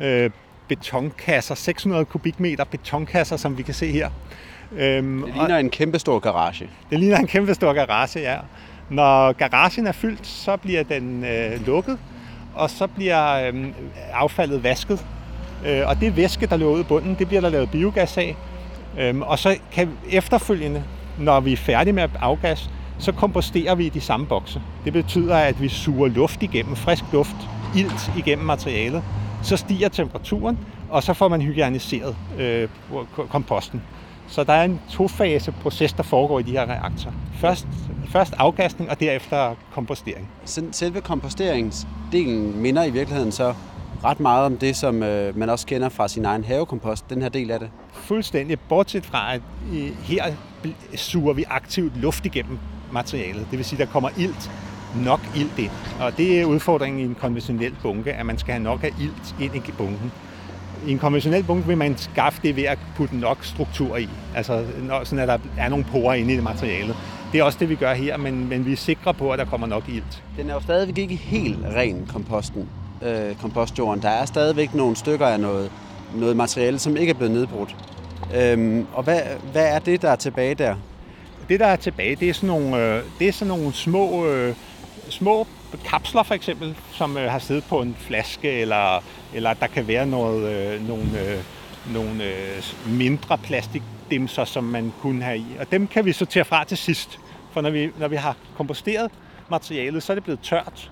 øh, 0.00 0.30
betonkasser, 0.68 1.54
600 1.54 2.04
kubikmeter 2.04 2.64
betonkasser, 2.64 3.36
som 3.36 3.58
vi 3.58 3.62
kan 3.62 3.74
se 3.74 3.92
her. 3.92 4.10
Øhm, 4.76 5.22
det 5.22 5.34
ligner 5.34 5.58
en 5.58 5.70
kæmpe 5.70 5.98
stor 5.98 6.18
garage. 6.18 6.70
Det 6.90 7.00
ligner 7.00 7.16
en 7.16 7.26
kæmpe 7.26 7.54
stor 7.54 7.72
garage, 7.72 8.20
ja. 8.20 8.36
Når 8.90 9.32
garagen 9.32 9.86
er 9.86 9.92
fyldt, 9.92 10.26
så 10.26 10.56
bliver 10.56 10.82
den 10.82 11.24
øh, 11.24 11.66
lukket, 11.66 11.98
og 12.54 12.70
så 12.70 12.86
bliver 12.86 13.48
øh, 13.48 13.66
affaldet 14.12 14.62
vasket. 14.62 15.06
Øh, 15.66 15.82
og 15.86 16.00
det 16.00 16.16
væske, 16.16 16.46
der 16.46 16.56
løber 16.56 16.70
ud 16.70 16.80
i 16.80 16.82
bunden, 16.82 17.16
det 17.18 17.28
bliver 17.28 17.40
der 17.40 17.48
lavet 17.48 17.70
biogas 17.70 18.18
af. 18.18 18.36
Øh, 18.98 19.18
og 19.20 19.38
så 19.38 19.56
kan 19.72 19.90
efterfølgende, 20.10 20.84
når 21.18 21.40
vi 21.40 21.52
er 21.52 21.56
færdige 21.56 21.92
med 21.92 22.02
at 22.02 22.10
afgas, 22.20 22.70
så 22.98 23.12
komposterer 23.12 23.74
vi 23.74 23.86
i 23.86 23.88
de 23.88 24.00
samme 24.00 24.26
bokse. 24.26 24.62
Det 24.84 24.92
betyder, 24.92 25.36
at 25.36 25.62
vi 25.62 25.68
suger 25.68 26.08
luft 26.08 26.42
igennem, 26.42 26.76
frisk 26.76 27.04
luft, 27.12 27.36
ilt 27.76 28.10
igennem 28.16 28.46
materialet. 28.46 29.02
Så 29.42 29.56
stiger 29.56 29.88
temperaturen, 29.88 30.58
og 30.90 31.02
så 31.02 31.12
får 31.12 31.28
man 31.28 31.42
hygiejniseret 31.42 32.16
øh, 32.38 32.68
komposten. 33.28 33.82
Så 34.28 34.44
der 34.44 34.52
er 34.52 34.64
en 34.64 34.80
tofase 34.90 35.52
proces, 35.52 35.92
der 35.92 36.02
foregår 36.02 36.38
i 36.38 36.42
de 36.42 36.50
her 36.50 36.66
reaktorer. 36.66 37.14
Først, 37.34 37.66
først 38.08 38.34
afgasning, 38.38 38.90
og 38.90 39.00
derefter 39.00 39.54
kompostering. 39.72 40.28
Selve 40.72 41.00
komposteringsdelen 41.00 42.62
minder 42.62 42.84
i 42.84 42.90
virkeligheden 42.90 43.32
så 43.32 43.54
ret 44.04 44.20
meget 44.20 44.44
om 44.44 44.56
det, 44.56 44.76
som 44.76 45.02
øh, 45.02 45.38
man 45.38 45.50
også 45.50 45.66
kender 45.66 45.88
fra 45.88 46.08
sin 46.08 46.24
egen 46.24 46.44
havekompost, 46.44 47.10
den 47.10 47.22
her 47.22 47.28
del 47.28 47.50
af 47.50 47.58
det? 47.58 47.70
Fuldstændig, 47.92 48.60
bortset 48.60 49.06
fra, 49.06 49.34
at 49.34 49.40
øh, 49.72 49.90
her 50.02 50.24
suger 50.96 51.32
vi 51.32 51.44
aktivt 51.50 51.96
luft 51.96 52.26
igennem 52.26 52.58
materialet. 52.92 53.46
Det 53.50 53.58
vil 53.58 53.64
sige, 53.64 53.78
der 53.78 53.86
kommer 53.86 54.08
ilt, 54.18 54.50
nok 55.04 55.20
ilt 55.36 55.58
ind. 55.58 55.70
Og 56.00 56.16
det 56.16 56.40
er 56.40 56.44
udfordringen 56.44 57.00
i 57.00 57.04
en 57.04 57.14
konventionel 57.14 57.76
bunke, 57.82 58.12
at 58.12 58.26
man 58.26 58.38
skal 58.38 58.52
have 58.52 58.64
nok 58.64 58.84
af 58.84 58.92
ilt 59.00 59.34
ind 59.40 59.56
i 59.56 59.72
bunken. 59.78 60.12
I 60.86 60.92
en 60.92 60.98
konventionel 60.98 61.44
bunke 61.44 61.66
vil 61.66 61.78
man 61.78 61.98
skaffe 61.98 62.40
det 62.42 62.56
ved 62.56 62.64
at 62.64 62.78
putte 62.96 63.16
nok 63.16 63.44
struktur 63.44 63.96
i. 63.96 64.08
Altså 64.34 64.64
sådan 65.04 65.18
at 65.18 65.28
der 65.28 65.38
er 65.58 65.68
nogle 65.68 65.84
porer 65.92 66.14
inde 66.14 66.32
i 66.32 66.36
det 66.36 66.44
materiale. 66.44 66.94
Det 67.32 67.40
er 67.40 67.44
også 67.44 67.58
det, 67.60 67.68
vi 67.68 67.74
gør 67.74 67.94
her, 67.94 68.16
men, 68.16 68.48
men 68.48 68.66
vi 68.66 68.72
er 68.72 68.76
sikre 68.76 69.14
på, 69.14 69.30
at 69.30 69.38
der 69.38 69.44
kommer 69.44 69.66
nok 69.66 69.88
ilt. 69.88 70.22
Den 70.36 70.50
er 70.50 70.54
jo 70.54 70.60
stadigvæk 70.60 70.98
ikke 70.98 71.16
helt 71.16 71.58
ren, 71.64 72.06
komposten, 72.12 72.68
øh, 73.02 73.34
kompostjorden. 73.34 74.02
Der 74.02 74.08
er 74.08 74.24
stadigvæk 74.24 74.74
nogle 74.74 74.96
stykker 74.96 75.26
af 75.26 75.40
noget, 75.40 75.70
noget 76.14 76.36
materiale, 76.36 76.78
som 76.78 76.96
ikke 76.96 77.10
er 77.10 77.14
blevet 77.14 77.32
nedbrudt. 77.34 77.76
Øhm, 78.36 78.86
og 78.94 79.02
hvad, 79.02 79.20
hvad 79.52 79.66
er 79.66 79.78
det, 79.78 80.02
der 80.02 80.10
er 80.10 80.16
tilbage 80.16 80.54
der? 80.54 80.74
Det, 81.48 81.60
der 81.60 81.66
er 81.66 81.76
tilbage, 81.76 82.16
det 82.16 82.28
er 82.28 82.34
sådan 82.34 82.46
nogle, 82.46 82.76
øh, 82.76 83.02
det 83.18 83.28
er 83.28 83.32
sådan 83.32 83.48
nogle 83.48 83.72
små, 83.72 84.26
øh, 84.26 84.54
små 85.08 85.46
kapsler 85.76 86.22
for 86.22 86.34
eksempel, 86.34 86.76
som 86.92 87.16
øh, 87.16 87.30
har 87.30 87.38
siddet 87.38 87.64
på 87.64 87.82
en 87.82 87.96
flaske, 87.98 88.50
eller, 88.50 89.02
eller 89.34 89.54
der 89.54 89.66
kan 89.66 89.88
være 89.88 90.06
noget, 90.06 90.52
øh, 90.52 90.88
nogle, 90.88 91.04
øh, 91.04 91.38
nogle 91.94 92.24
øh, 92.24 92.62
mindre 92.86 93.38
plastikdimser, 93.38 94.44
som 94.44 94.64
man 94.64 94.92
kunne 95.00 95.22
have 95.22 95.38
i. 95.38 95.46
Og 95.60 95.70
dem 95.70 95.86
kan 95.86 96.04
vi 96.04 96.12
sortere 96.12 96.44
fra 96.44 96.64
til 96.64 96.76
sidst. 96.76 97.18
For 97.52 97.60
når 97.60 97.70
vi, 97.70 97.90
når 97.98 98.08
vi 98.08 98.16
har 98.16 98.36
komposteret 98.56 99.10
materialet, 99.50 100.02
så 100.02 100.12
er 100.12 100.14
det 100.14 100.24
blevet 100.24 100.40
tørt. 100.40 100.90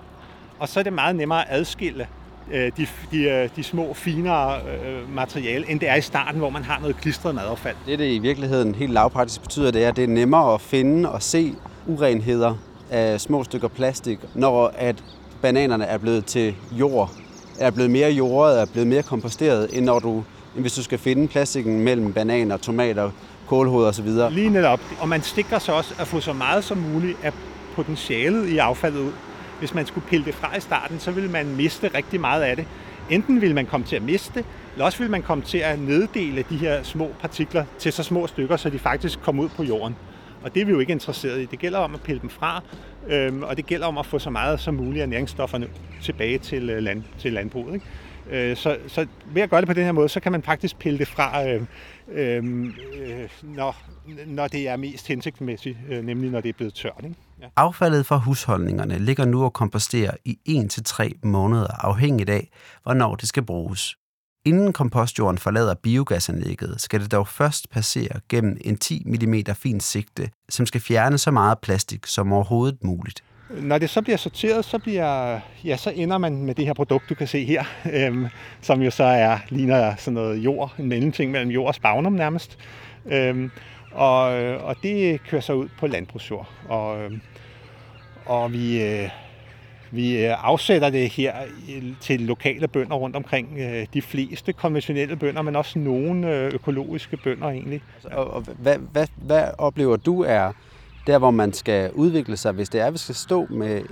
Og 0.58 0.68
så 0.68 0.78
er 0.80 0.84
det 0.84 0.92
meget 0.92 1.16
nemmere 1.16 1.48
at 1.48 1.58
adskille 1.60 2.06
øh, 2.52 2.72
de, 2.76 2.86
de, 3.10 3.22
øh, 3.22 3.48
de 3.56 3.62
små, 3.62 3.94
finere 3.94 4.60
øh, 4.60 5.14
materiale, 5.14 5.70
end 5.70 5.80
det 5.80 5.88
er 5.88 5.94
i 5.94 6.00
starten, 6.00 6.38
hvor 6.38 6.50
man 6.50 6.64
har 6.64 6.80
noget 6.80 6.96
klistret 6.96 7.34
madaffald. 7.34 7.76
Det, 7.86 7.98
det 7.98 8.12
i 8.12 8.18
virkeligheden 8.18 8.74
helt 8.74 8.92
lavpraktisk 8.92 9.42
betyder, 9.42 9.70
det 9.70 9.84
er, 9.84 9.88
at 9.88 9.96
det 9.96 10.04
er 10.04 10.08
nemmere 10.08 10.54
at 10.54 10.60
finde 10.60 11.12
og 11.12 11.22
se 11.22 11.54
urenheder 11.86 12.54
af 12.90 13.20
små 13.20 13.44
stykker 13.44 13.68
plastik, 13.68 14.18
når 14.34 14.72
at 14.76 15.04
bananerne 15.42 15.84
er 15.84 15.98
blevet 15.98 16.24
til 16.24 16.54
jord, 16.72 17.10
er 17.58 17.70
blevet 17.70 17.90
mere 17.90 18.10
jordet, 18.10 18.60
er 18.60 18.66
blevet 18.66 18.86
mere 18.86 19.02
komposteret, 19.02 19.68
end, 19.72 19.84
når 19.84 19.98
du, 19.98 20.24
end 20.54 20.60
hvis 20.60 20.74
du 20.74 20.82
skal 20.82 20.98
finde 20.98 21.28
plastikken 21.28 21.80
mellem 21.80 22.12
bananer, 22.12 22.56
tomater, 22.56 23.10
kålhoveder 23.48 23.88
osv. 23.88 24.08
Lige 24.30 24.50
netop. 24.50 24.80
Og 25.00 25.08
man 25.08 25.22
stikker 25.22 25.58
sig 25.58 25.74
også 25.74 25.94
at 25.98 26.06
få 26.06 26.20
så 26.20 26.32
meget 26.32 26.64
som 26.64 26.78
muligt 26.78 27.18
af 27.22 27.32
potentialet 27.74 28.48
i 28.48 28.58
affaldet 28.58 29.00
ud. 29.00 29.12
Hvis 29.58 29.74
man 29.74 29.86
skulle 29.86 30.06
pille 30.06 30.26
det 30.26 30.34
fra 30.34 30.56
i 30.56 30.60
starten, 30.60 31.00
så 31.00 31.10
ville 31.10 31.30
man 31.30 31.56
miste 31.56 31.90
rigtig 31.94 32.20
meget 32.20 32.42
af 32.42 32.56
det. 32.56 32.64
enten 33.10 33.40
vil 33.40 33.54
man 33.54 33.66
komme 33.66 33.86
til 33.86 33.96
at 33.96 34.02
miste 34.02 34.32
det, 34.34 34.44
eller 34.72 34.84
også 34.84 34.98
vil 34.98 35.10
man 35.10 35.22
komme 35.22 35.44
til 35.44 35.58
at 35.58 35.78
neddele 35.78 36.44
de 36.50 36.56
her 36.56 36.82
små 36.82 37.10
partikler 37.20 37.64
til 37.78 37.92
så 37.92 38.02
små 38.02 38.26
stykker, 38.26 38.56
så 38.56 38.70
de 38.70 38.78
faktisk 38.78 39.22
kommer 39.22 39.42
ud 39.42 39.48
på 39.48 39.62
jorden. 39.62 39.96
Og 40.46 40.54
det 40.54 40.60
er 40.60 40.64
vi 40.64 40.72
jo 40.72 40.78
ikke 40.78 40.92
interesseret 40.92 41.40
i. 41.42 41.44
Det 41.44 41.58
gælder 41.58 41.78
om 41.78 41.94
at 41.94 42.00
pille 42.00 42.20
dem 42.20 42.30
fra, 42.30 42.62
øhm, 43.08 43.42
og 43.42 43.56
det 43.56 43.66
gælder 43.66 43.86
om 43.86 43.98
at 43.98 44.06
få 44.06 44.18
så 44.18 44.30
meget 44.30 44.60
som 44.60 44.74
muligt 44.74 45.02
af 45.02 45.08
næringsstofferne 45.08 45.68
tilbage 46.02 46.38
til, 46.38 46.70
øh, 46.70 46.82
land, 46.82 47.02
til 47.18 47.32
landbruget. 47.32 47.74
Ikke? 47.74 48.50
Øh, 48.50 48.56
så, 48.56 48.76
så 48.88 49.06
ved 49.32 49.42
at 49.42 49.50
gøre 49.50 49.60
det 49.60 49.68
på 49.68 49.72
den 49.74 49.84
her 49.84 49.92
måde, 49.92 50.08
så 50.08 50.20
kan 50.20 50.32
man 50.32 50.42
faktisk 50.42 50.78
pille 50.78 50.98
det 50.98 51.08
fra, 51.08 51.48
øh, 51.48 51.62
øh, 52.12 52.44
når, 53.42 53.76
når 54.26 54.48
det 54.48 54.68
er 54.68 54.76
mest 54.76 55.08
hensigtsmæssigt, 55.08 55.78
øh, 55.88 56.04
nemlig 56.04 56.30
når 56.30 56.40
det 56.40 56.48
er 56.48 56.52
blevet 56.56 56.74
tørt. 56.74 57.00
Ikke? 57.04 57.16
Ja. 57.42 57.46
Affaldet 57.56 58.06
fra 58.06 58.16
husholdningerne 58.16 58.98
ligger 58.98 59.24
nu 59.24 59.44
og 59.44 59.52
komposterer 59.52 60.14
i 60.24 60.38
1-3 60.48 61.10
måneder, 61.22 61.86
afhængigt 61.86 62.30
af, 62.30 62.48
hvornår 62.82 63.14
det 63.14 63.28
skal 63.28 63.42
bruges. 63.42 63.96
Inden 64.46 64.72
kompostjorden 64.72 65.38
forlader 65.38 65.74
biogasanlægget, 65.74 66.80
skal 66.80 67.00
det 67.00 67.12
dog 67.12 67.28
først 67.28 67.70
passere 67.70 68.20
gennem 68.28 68.56
en 68.60 68.76
10 68.76 69.02
mm 69.06 69.34
fin 69.54 69.80
sigte, 69.80 70.30
som 70.48 70.66
skal 70.66 70.80
fjerne 70.80 71.18
så 71.18 71.30
meget 71.30 71.58
plastik 71.58 72.06
som 72.06 72.32
overhovedet 72.32 72.84
muligt. 72.84 73.24
Når 73.50 73.78
det 73.78 73.90
så 73.90 74.02
bliver 74.02 74.16
sorteret, 74.16 74.64
så, 74.64 74.78
bliver, 74.78 75.40
ja, 75.64 75.76
så 75.76 75.90
ender 75.90 76.18
man 76.18 76.42
med 76.42 76.54
det 76.54 76.66
her 76.66 76.74
produkt, 76.74 77.08
du 77.08 77.14
kan 77.14 77.26
se 77.26 77.44
her, 77.44 77.64
øhm, 77.92 78.26
som 78.60 78.82
jo 78.82 78.90
så 78.90 79.04
er, 79.04 79.38
ligner 79.48 79.96
sådan 79.96 80.14
noget 80.14 80.38
jord, 80.38 80.74
en 80.78 80.88
mellemting 80.88 81.30
mellem 81.30 81.50
jord 81.50 81.68
og 81.68 81.74
spagnum 81.74 82.12
nærmest. 82.12 82.58
Øhm, 83.06 83.50
og, 83.92 84.22
og 84.58 84.76
det 84.82 85.22
kører 85.22 85.42
så 85.42 85.52
ud 85.52 85.68
på 85.78 85.86
landbrugsjord. 85.86 86.48
Og, 86.68 87.02
øhm, 87.02 87.20
og 88.26 88.52
vi, 88.52 88.82
øh, 88.82 89.08
vi 89.90 90.24
øh, 90.24 90.44
afsætter 90.44 90.90
det 90.90 91.08
her 91.08 91.34
øh, 91.76 91.82
til 92.00 92.20
lokale 92.20 92.68
bønder 92.68 92.96
rundt 92.96 93.16
omkring. 93.16 93.58
Øh, 93.58 93.86
de 93.94 94.02
fleste 94.02 94.52
konventionelle 94.52 95.16
bønder, 95.16 95.42
men 95.42 95.56
også 95.56 95.78
nogle 95.78 96.28
økologiske 96.54 97.16
bønder 97.16 97.48
egentlig. 97.48 97.82
Altså, 97.94 98.08
og, 98.18 98.30
og 98.30 98.40
hvad, 98.58 98.78
hvad, 98.92 99.06
hvad 99.16 99.44
oplever 99.58 99.96
du 99.96 100.22
er 100.22 100.52
der, 101.06 101.18
hvor 101.18 101.30
man 101.30 101.52
skal 101.52 101.92
udvikle 101.92 102.36
sig, 102.36 102.52
hvis 102.52 102.68
det 102.68 102.80
er, 102.80 102.86
at 102.86 102.92
vi 102.92 102.98
skal 102.98 103.14
stå 103.14 103.46
med 103.50 103.82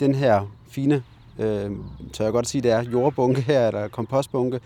den 0.00 0.14
her 0.14 0.52
fine, 0.70 1.02
øh, 1.38 1.70
tør 2.12 2.24
jeg 2.24 2.32
godt 2.32 2.48
sige, 2.48 2.62
det 2.62 2.70
er 2.70 2.82
jordbunke 2.82 3.40
her, 3.40 3.66
eller 3.66 3.88
kompostbunke, 3.88 4.60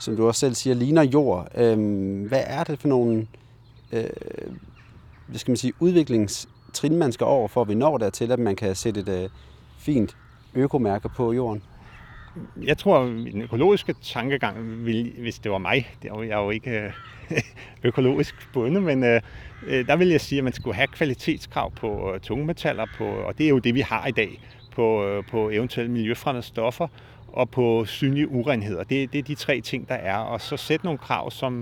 som 0.00 0.16
du 0.16 0.26
også 0.26 0.40
selv 0.40 0.54
siger, 0.54 0.74
ligner 0.74 1.02
jord. 1.02 1.48
Øh, 1.54 2.26
hvad 2.26 2.42
er 2.46 2.64
det 2.64 2.80
for 2.80 2.88
nogle 2.88 3.26
øh, 3.92 4.04
hvad 5.26 5.38
skal 5.38 5.50
man 5.50 5.56
sige, 5.56 5.72
udviklingstrin, 5.80 6.96
man 6.96 7.12
skal 7.12 7.24
over, 7.24 7.48
for 7.48 7.60
at 7.60 7.68
vi 7.68 7.74
når 7.74 7.98
dertil, 7.98 8.32
at 8.32 8.38
man 8.38 8.56
kan 8.56 8.74
sætte 8.74 9.00
et 9.00 9.08
øh, 9.08 9.28
fint 9.86 10.16
økomærke 10.54 11.08
på 11.08 11.32
jorden? 11.32 11.62
Jeg 12.62 12.78
tror, 12.78 12.98
at 12.98 13.08
den 13.08 13.42
økologiske 13.42 13.94
tankegang, 14.02 14.86
ville, 14.86 15.12
hvis 15.18 15.38
det 15.38 15.52
var 15.52 15.58
mig, 15.58 15.96
det 16.02 16.10
er 16.10 16.22
jeg 16.22 16.36
jo 16.36 16.50
ikke 16.50 16.70
øh, 16.70 16.92
økologisk 17.88 18.48
bundet, 18.52 18.82
men 18.82 19.04
øh, 19.04 19.20
øh, 19.66 19.86
der 19.86 19.96
vil 19.96 20.08
jeg 20.08 20.20
sige, 20.20 20.38
at 20.38 20.44
man 20.44 20.52
skulle 20.52 20.74
have 20.74 20.86
kvalitetskrav 20.86 21.72
på 21.72 22.14
øh, 22.14 22.20
tungmetaller, 22.20 22.86
på, 22.98 23.04
og 23.04 23.38
det 23.38 23.46
er 23.46 23.50
jo 23.50 23.58
det, 23.58 23.74
vi 23.74 23.80
har 23.80 24.06
i 24.06 24.10
dag, 24.10 24.40
på, 24.72 25.04
øh, 25.04 25.24
på 25.30 25.50
eventuelle 25.50 25.92
miljøfremmede 25.92 26.46
stoffer 26.46 26.88
og 27.32 27.50
på 27.50 27.84
synlige 27.84 28.28
urenheder. 28.28 28.84
Det, 28.84 29.12
det 29.12 29.18
er 29.18 29.22
de 29.22 29.34
tre 29.34 29.60
ting, 29.60 29.88
der 29.88 29.94
er. 29.94 30.16
Og 30.16 30.40
så 30.40 30.56
sætte 30.56 30.84
nogle 30.84 30.98
krav, 30.98 31.30
som 31.30 31.52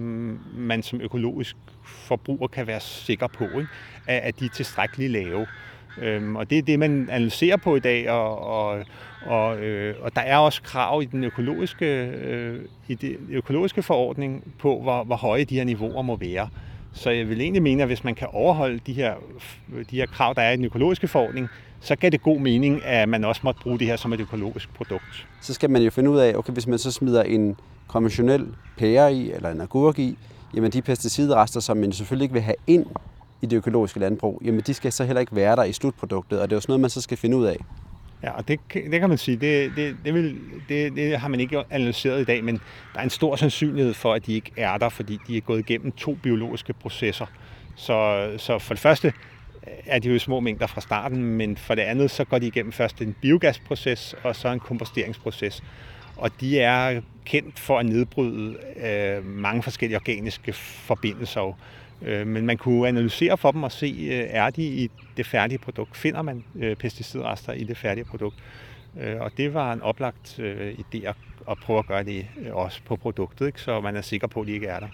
man 0.57 0.83
som 0.83 1.01
økologisk 1.01 1.57
forbruger 1.85 2.49
kan 2.49 2.67
være 2.67 2.81
sikker 2.81 3.27
på, 3.27 3.45
ikke? 3.45 3.67
At, 4.07 4.23
at 4.23 4.41
de 4.41 4.45
er 4.45 4.49
tilstrækkeligt 4.49 5.13
lave. 5.13 5.47
Øhm, 6.03 6.37
og 6.37 6.51
det 6.51 6.59
er 6.59 6.63
det, 6.63 6.79
man 6.79 7.09
analyserer 7.11 7.57
på 7.57 7.77
i 7.77 7.81
dag, 7.81 8.11
og, 8.11 8.39
og, 8.39 8.85
og, 9.27 9.59
øh, 9.59 9.95
og 10.01 10.17
der 10.17 10.21
er 10.21 10.39
også 10.39 10.63
krav 10.63 11.03
i 11.03 11.05
den 11.05 11.25
økologiske, 11.25 11.87
øh, 12.07 12.61
i 12.89 12.95
det 12.95 13.17
økologiske 13.31 13.83
forordning 13.83 14.55
på, 14.59 14.81
hvor, 14.81 15.05
hvor 15.05 15.17
høje 15.17 15.45
de 15.45 15.55
her 15.55 15.65
niveauer 15.65 16.03
må 16.03 16.17
være. 16.17 16.49
Så 16.93 17.11
jeg 17.11 17.29
vil 17.29 17.41
egentlig 17.41 17.63
mene, 17.63 17.83
at 17.83 17.89
hvis 17.89 18.05
man 18.05 18.15
kan 18.15 18.29
overholde 18.33 18.81
de 18.87 18.93
her, 18.93 19.15
de 19.91 19.97
her 19.97 20.07
krav, 20.07 20.35
der 20.37 20.43
er 20.43 20.53
i 20.53 20.57
den 20.57 20.65
økologiske 20.65 21.09
forordning, 21.09 21.49
så 21.81 21.97
gav 21.97 22.11
det 22.11 22.23
god 22.23 22.41
mening, 22.41 22.85
at 22.85 23.09
man 23.09 23.25
også 23.25 23.41
måtte 23.45 23.61
bruge 23.61 23.79
det 23.79 23.87
her 23.87 23.97
som 23.97 24.13
et 24.13 24.21
økologisk 24.21 24.75
produkt. 24.75 25.27
Så 25.41 25.55
skal 25.55 25.71
man 25.71 25.83
jo 25.83 25.91
finde 25.91 26.11
ud 26.11 26.19
af, 26.19 26.35
okay, 26.37 26.53
hvis 26.53 26.67
man 26.67 26.79
så 26.79 26.91
smider 26.91 27.23
en 27.23 27.57
konventionel 27.87 28.47
pære 28.79 29.15
i, 29.15 29.33
eller 29.33 29.51
en 29.51 29.61
agurk 29.61 29.99
i, 29.99 30.19
jamen 30.55 30.73
de 30.73 30.83
pesticidrester, 30.83 31.61
som 31.61 31.77
man 31.77 31.93
selvfølgelig 31.93 32.25
ikke 32.25 32.33
vil 32.33 32.43
have 32.43 32.57
ind 32.67 32.87
i 33.45 33.47
det 33.47 33.57
økologiske 33.57 34.01
landbrug, 34.01 34.43
jamen 34.45 34.61
de 34.61 34.75
skal 34.75 34.93
så 34.93 35.05
heller 35.05 35.21
ikke 35.21 35.37
være 35.37 35.57
der 35.57 35.65
i 35.65 35.73
slutproduktet, 35.73 36.41
og 36.41 36.51
det 36.51 36.53
er 36.53 36.57
jo 36.57 36.61
sådan 36.61 36.71
noget, 36.71 36.81
man 36.81 36.91
så 36.91 37.01
skal 37.01 37.17
finde 37.17 37.37
ud 37.37 37.47
af. 37.47 37.57
Ja, 38.23 38.31
og 38.31 38.49
det, 38.49 38.61
det 38.75 39.01
kan 39.01 39.09
man 39.09 39.19
sige, 39.19 39.37
det, 39.37 39.73
det, 39.77 39.97
det, 40.05 40.15
vil, 40.15 40.39
det, 40.69 40.97
det 40.97 41.19
har 41.19 41.29
man 41.29 41.41
ikke 41.41 41.65
analyseret 41.71 42.21
i 42.21 42.25
dag, 42.25 42.45
men 42.45 42.55
der 42.95 43.01
er 43.01 43.05
en 43.05 43.11
stor 43.11 43.37
sandsynlighed 43.37 43.95
for, 43.95 44.15
at 44.15 44.27
de 44.27 44.35
ikke 44.35 44.53
er 44.57 44.79
der, 44.79 44.89
fordi 44.89 45.19
de 45.27 45.37
er 45.37 45.41
gået 45.41 45.59
igennem 45.59 45.93
to 45.93 46.15
biologiske 46.23 46.73
processer. 46.73 47.27
Så, 47.77 48.31
så 48.39 48.59
for 48.59 48.75
det 48.75 48.81
første 48.81 49.13
er 49.87 49.99
de 49.99 50.09
jo 50.09 50.19
små 50.19 50.41
mængder 50.41 50.67
fra 50.67 50.81
starten, 50.81 51.25
men 51.25 51.57
for 51.57 51.75
det 51.75 51.83
andet 51.83 52.11
så 52.11 52.25
går 52.25 52.39
de 52.39 52.47
igennem 52.47 52.73
først 52.73 53.01
en 53.01 53.15
biogasproces 53.21 54.15
og 54.23 54.37
så 54.37 54.49
en 54.49 54.61
komposteringsproces. 54.61 55.63
Og 56.17 56.31
de 56.41 56.61
er 56.61 57.01
kendt 57.25 57.59
for 57.59 57.79
at 57.79 57.87
nedbryde 57.87 58.57
øh, 58.85 59.27
mange 59.27 59.63
forskellige 59.63 59.97
organiske 59.97 60.53
forbindelser. 60.53 61.59
Øh, 62.03 62.27
men 62.27 62.47
man 62.47 62.57
kunne 62.57 62.89
analysere 62.89 63.37
for 63.37 63.51
dem 63.51 63.63
og 63.63 63.73
se, 63.73 63.87
øh, 63.87 64.27
er 64.29 64.51
de 64.51 64.63
i 64.63 64.91
det 65.17 65.27
færdige 65.27 65.59
produkt? 65.59 65.97
Finder 65.97 66.23
man 66.23 66.45
øh, 66.57 66.77
pesticidrester 66.77 67.53
i 67.53 67.65
det 67.65 67.77
færdige 67.77 68.05
produkt? 68.05 68.37
Og 69.21 69.31
det 69.37 69.55
var 69.55 69.73
en 69.73 69.83
oplagt 69.83 70.41
idé 70.79 71.07
at, 71.49 71.59
prøve 71.63 71.79
at 71.79 71.87
gøre 71.87 72.05
det 72.05 72.27
også 72.53 72.81
på 72.85 72.97
produktet, 72.97 73.47
ikke? 73.47 73.61
så 73.61 73.81
man 73.81 73.97
er 73.97 74.01
sikker 74.01 74.27
på, 74.27 74.41
at 74.41 74.47
de 74.47 74.53
ikke 74.53 74.67
er 74.67 74.81
der. 74.81 74.87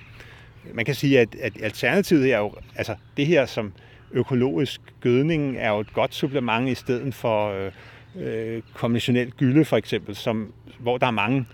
Man 0.74 0.84
kan 0.84 0.94
sige, 0.94 1.20
at, 1.20 1.34
at 1.40 1.52
alternativet 1.62 2.32
er 2.32 2.38
jo, 2.38 2.54
altså 2.76 2.94
det 3.16 3.26
her 3.26 3.46
som 3.46 3.72
økologisk 4.12 4.80
gødning 5.00 5.56
er 5.56 5.70
jo 5.70 5.80
et 5.80 5.92
godt 5.92 6.14
supplement 6.14 6.68
i 6.68 6.74
stedet 6.74 7.14
for 7.14 7.70
øh, 8.16 8.62
konventionel 8.74 9.30
gylde 9.30 9.64
for 9.64 9.76
eksempel, 9.76 10.16
som, 10.16 10.52
hvor 10.78 10.98
der 10.98 11.06
er 11.06 11.10
mange 11.10 11.46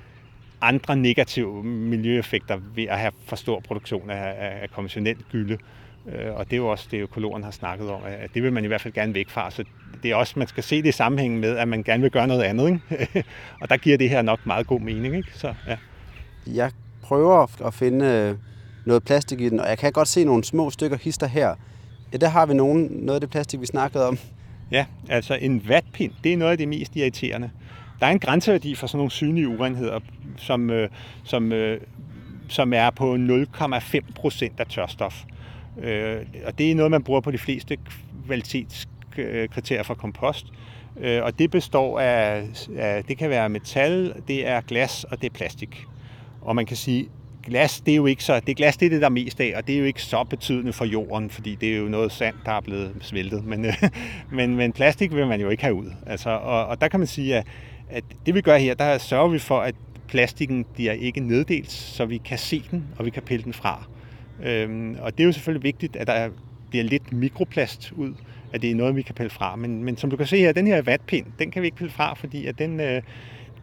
andre 0.60 0.96
negative 0.96 1.64
miljøeffekter 1.64 2.58
ved 2.75 2.84
at 2.84 2.98
have 2.98 3.12
for 3.26 3.36
stor 3.36 3.60
produktion 3.60 4.10
af, 4.10 4.34
af, 4.62 4.70
konventionel 4.70 5.16
gylde. 5.32 5.58
Øh, 6.08 6.34
og 6.34 6.44
det 6.44 6.52
er 6.52 6.56
jo 6.56 6.68
også 6.68 6.88
det, 6.90 7.00
økologerne 7.00 7.44
har 7.44 7.50
snakket 7.50 7.90
om, 7.90 8.00
at 8.04 8.30
det 8.34 8.42
vil 8.42 8.52
man 8.52 8.64
i 8.64 8.66
hvert 8.66 8.80
fald 8.80 8.94
gerne 8.94 9.14
væk 9.14 9.28
fra. 9.28 9.50
Så 9.50 9.64
det 10.02 10.10
er 10.10 10.14
også, 10.14 10.34
man 10.36 10.48
skal 10.48 10.62
se 10.62 10.82
det 10.82 10.88
i 10.88 10.92
sammenhæng 10.92 11.40
med, 11.40 11.56
at 11.56 11.68
man 11.68 11.82
gerne 11.82 12.02
vil 12.02 12.10
gøre 12.10 12.26
noget 12.26 12.42
andet. 12.42 12.68
Ikke? 12.68 13.25
og 13.60 13.70
der 13.70 13.76
giver 13.76 13.98
det 13.98 14.10
her 14.10 14.22
nok 14.22 14.46
meget 14.46 14.66
god 14.66 14.80
mening. 14.80 15.16
Ikke? 15.16 15.28
Så, 15.34 15.54
ja. 15.66 15.76
Jeg 16.46 16.70
prøver 17.02 17.66
at 17.66 17.75
finde 17.75 18.04
øh, 18.04 18.36
noget 18.86 19.04
plastik 19.04 19.40
i 19.40 19.48
den, 19.48 19.60
og 19.60 19.68
jeg 19.68 19.78
kan 19.78 19.92
godt 19.92 20.08
se 20.08 20.25
nogle 20.25 20.44
små 20.44 20.70
stykker 20.70 20.96
hister 20.96 21.26
her. 21.26 21.54
Ja, 22.12 22.16
der 22.16 22.28
har 22.28 22.46
vi 22.46 22.54
nogen, 22.54 22.88
noget 22.90 23.14
af 23.14 23.20
det 23.20 23.30
plastik, 23.30 23.60
vi 23.60 23.66
snakkede 23.66 24.08
om. 24.08 24.18
Ja, 24.70 24.86
altså 25.08 25.34
en 25.34 25.68
vatpind, 25.68 26.12
det 26.25 26.32
er 26.32 26.36
noget 26.36 26.52
af 26.52 26.58
det 26.58 26.68
mest 26.68 26.96
irriterende. 26.96 27.50
Der 28.00 28.06
er 28.06 28.10
en 28.10 28.18
grænseværdi 28.18 28.74
for 28.74 28.86
sådan 28.86 28.98
nogle 28.98 29.10
synlige 29.10 29.48
urenheder, 29.48 30.00
som, 30.36 30.70
øh, 30.70 30.88
som, 31.24 31.52
øh, 31.52 31.80
som 32.48 32.72
er 32.72 32.90
på 32.90 33.16
0,5 33.16 34.12
procent 34.14 34.60
af 34.60 34.66
tørstof. 34.66 35.24
Øh, 35.82 36.16
og 36.46 36.58
det 36.58 36.70
er 36.70 36.74
noget, 36.74 36.90
man 36.90 37.02
bruger 37.02 37.20
på 37.20 37.30
de 37.30 37.38
fleste 37.38 37.76
kvalitetskriterier 38.26 39.82
for 39.82 39.94
kompost. 39.94 40.46
Øh, 41.00 41.22
og 41.22 41.38
det 41.38 41.50
består 41.50 42.00
af, 42.00 42.48
af, 42.76 43.04
det 43.04 43.18
kan 43.18 43.30
være 43.30 43.48
metal, 43.48 44.14
det 44.28 44.46
er 44.46 44.60
glas 44.60 45.04
og 45.04 45.22
det 45.22 45.26
er 45.26 45.34
plastik. 45.34 45.84
Og 46.40 46.56
man 46.56 46.66
kan 46.66 46.76
sige, 46.76 47.08
glas, 47.46 47.80
det 47.80 47.92
er 47.92 47.96
jo 47.96 48.06
ikke 48.06 48.24
så, 48.24 48.40
det 48.46 48.56
glas, 48.56 48.76
det 48.76 48.86
er 48.86 48.90
det, 48.90 49.00
der 49.00 49.06
er 49.06 49.10
mest 49.10 49.40
af, 49.40 49.52
og 49.56 49.66
det 49.66 49.74
er 49.74 49.78
jo 49.78 49.84
ikke 49.84 50.02
så 50.02 50.24
betydende 50.24 50.72
for 50.72 50.84
jorden, 50.84 51.30
fordi 51.30 51.54
det 51.54 51.72
er 51.72 51.76
jo 51.76 51.84
noget 51.84 52.12
sand, 52.12 52.34
der 52.44 52.52
er 52.52 52.60
blevet 52.60 52.96
smeltet. 53.00 53.44
Men, 53.44 53.64
øh, 53.64 53.82
men, 54.36 54.56
men 54.56 54.72
plastik 54.72 55.14
vil 55.14 55.26
man 55.26 55.40
jo 55.40 55.48
ikke 55.48 55.62
have 55.62 55.74
ud. 55.74 55.90
Altså, 56.06 56.30
og, 56.30 56.66
og 56.66 56.80
der 56.80 56.88
kan 56.88 57.00
man 57.00 57.06
sige, 57.06 57.36
at, 57.36 57.46
at 57.90 58.04
det 58.26 58.34
vi 58.34 58.40
gør 58.40 58.56
her, 58.56 58.74
der 58.74 58.98
sørger 58.98 59.28
vi 59.28 59.38
for, 59.38 59.60
at 59.60 59.74
plastikken 60.08 60.66
bliver 60.74 60.92
ikke 60.92 61.20
neddelt, 61.20 61.70
så 61.70 62.04
vi 62.04 62.16
kan 62.16 62.38
se 62.38 62.62
den, 62.70 62.84
og 62.98 63.04
vi 63.04 63.10
kan 63.10 63.22
pille 63.22 63.44
den 63.44 63.52
fra. 63.52 63.84
Øhm, 64.42 64.96
og 65.00 65.12
det 65.12 65.24
er 65.24 65.26
jo 65.26 65.32
selvfølgelig 65.32 65.62
vigtigt, 65.62 65.96
at 65.96 66.06
der 66.06 66.28
bliver 66.70 66.84
lidt 66.84 67.12
mikroplast 67.12 67.92
ud, 67.96 68.14
at 68.52 68.62
det 68.62 68.70
er 68.70 68.74
noget, 68.74 68.96
vi 68.96 69.02
kan 69.02 69.14
pille 69.14 69.30
fra. 69.30 69.56
Men, 69.56 69.84
men 69.84 69.96
som 69.96 70.10
du 70.10 70.16
kan 70.16 70.26
se 70.26 70.38
her, 70.38 70.52
den 70.52 70.66
her 70.66 70.82
vatpind, 70.82 71.26
den 71.38 71.50
kan 71.50 71.62
vi 71.62 71.66
ikke 71.66 71.76
pille 71.76 71.92
fra, 71.92 72.14
fordi 72.14 72.46
at 72.46 72.58
den, 72.58 72.80
øh, 72.80 73.02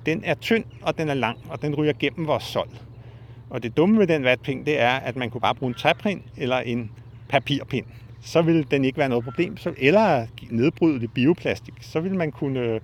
den 0.05 0.21
er 0.23 0.33
tynd, 0.33 0.63
og 0.81 0.97
den 0.97 1.09
er 1.09 1.13
lang, 1.13 1.37
og 1.49 1.61
den 1.61 1.75
ryger 1.75 1.93
gennem 1.99 2.27
vores 2.27 2.43
sol. 2.43 2.69
Og 3.49 3.63
det 3.63 3.77
dumme 3.77 3.99
ved 3.99 4.07
den 4.07 4.23
vatpind, 4.23 4.65
det 4.65 4.79
er, 4.79 4.89
at 4.89 5.15
man 5.15 5.29
kunne 5.29 5.41
bare 5.41 5.55
bruge 5.55 5.69
en 5.69 5.73
træpind 5.73 6.21
eller 6.37 6.57
en 6.57 6.91
papirpind. 7.29 7.85
Så 8.21 8.41
ville 8.41 8.63
den 8.63 8.85
ikke 8.85 8.97
være 8.97 9.09
noget 9.09 9.23
problem. 9.23 9.57
Så, 9.57 9.73
eller 9.77 10.27
nedbryde 10.49 10.99
det 10.99 11.13
bioplastik. 11.13 11.73
Så 11.81 11.99
ville 11.99 12.17
man 12.17 12.31
kunne 12.31 12.59
øh, 12.59 12.81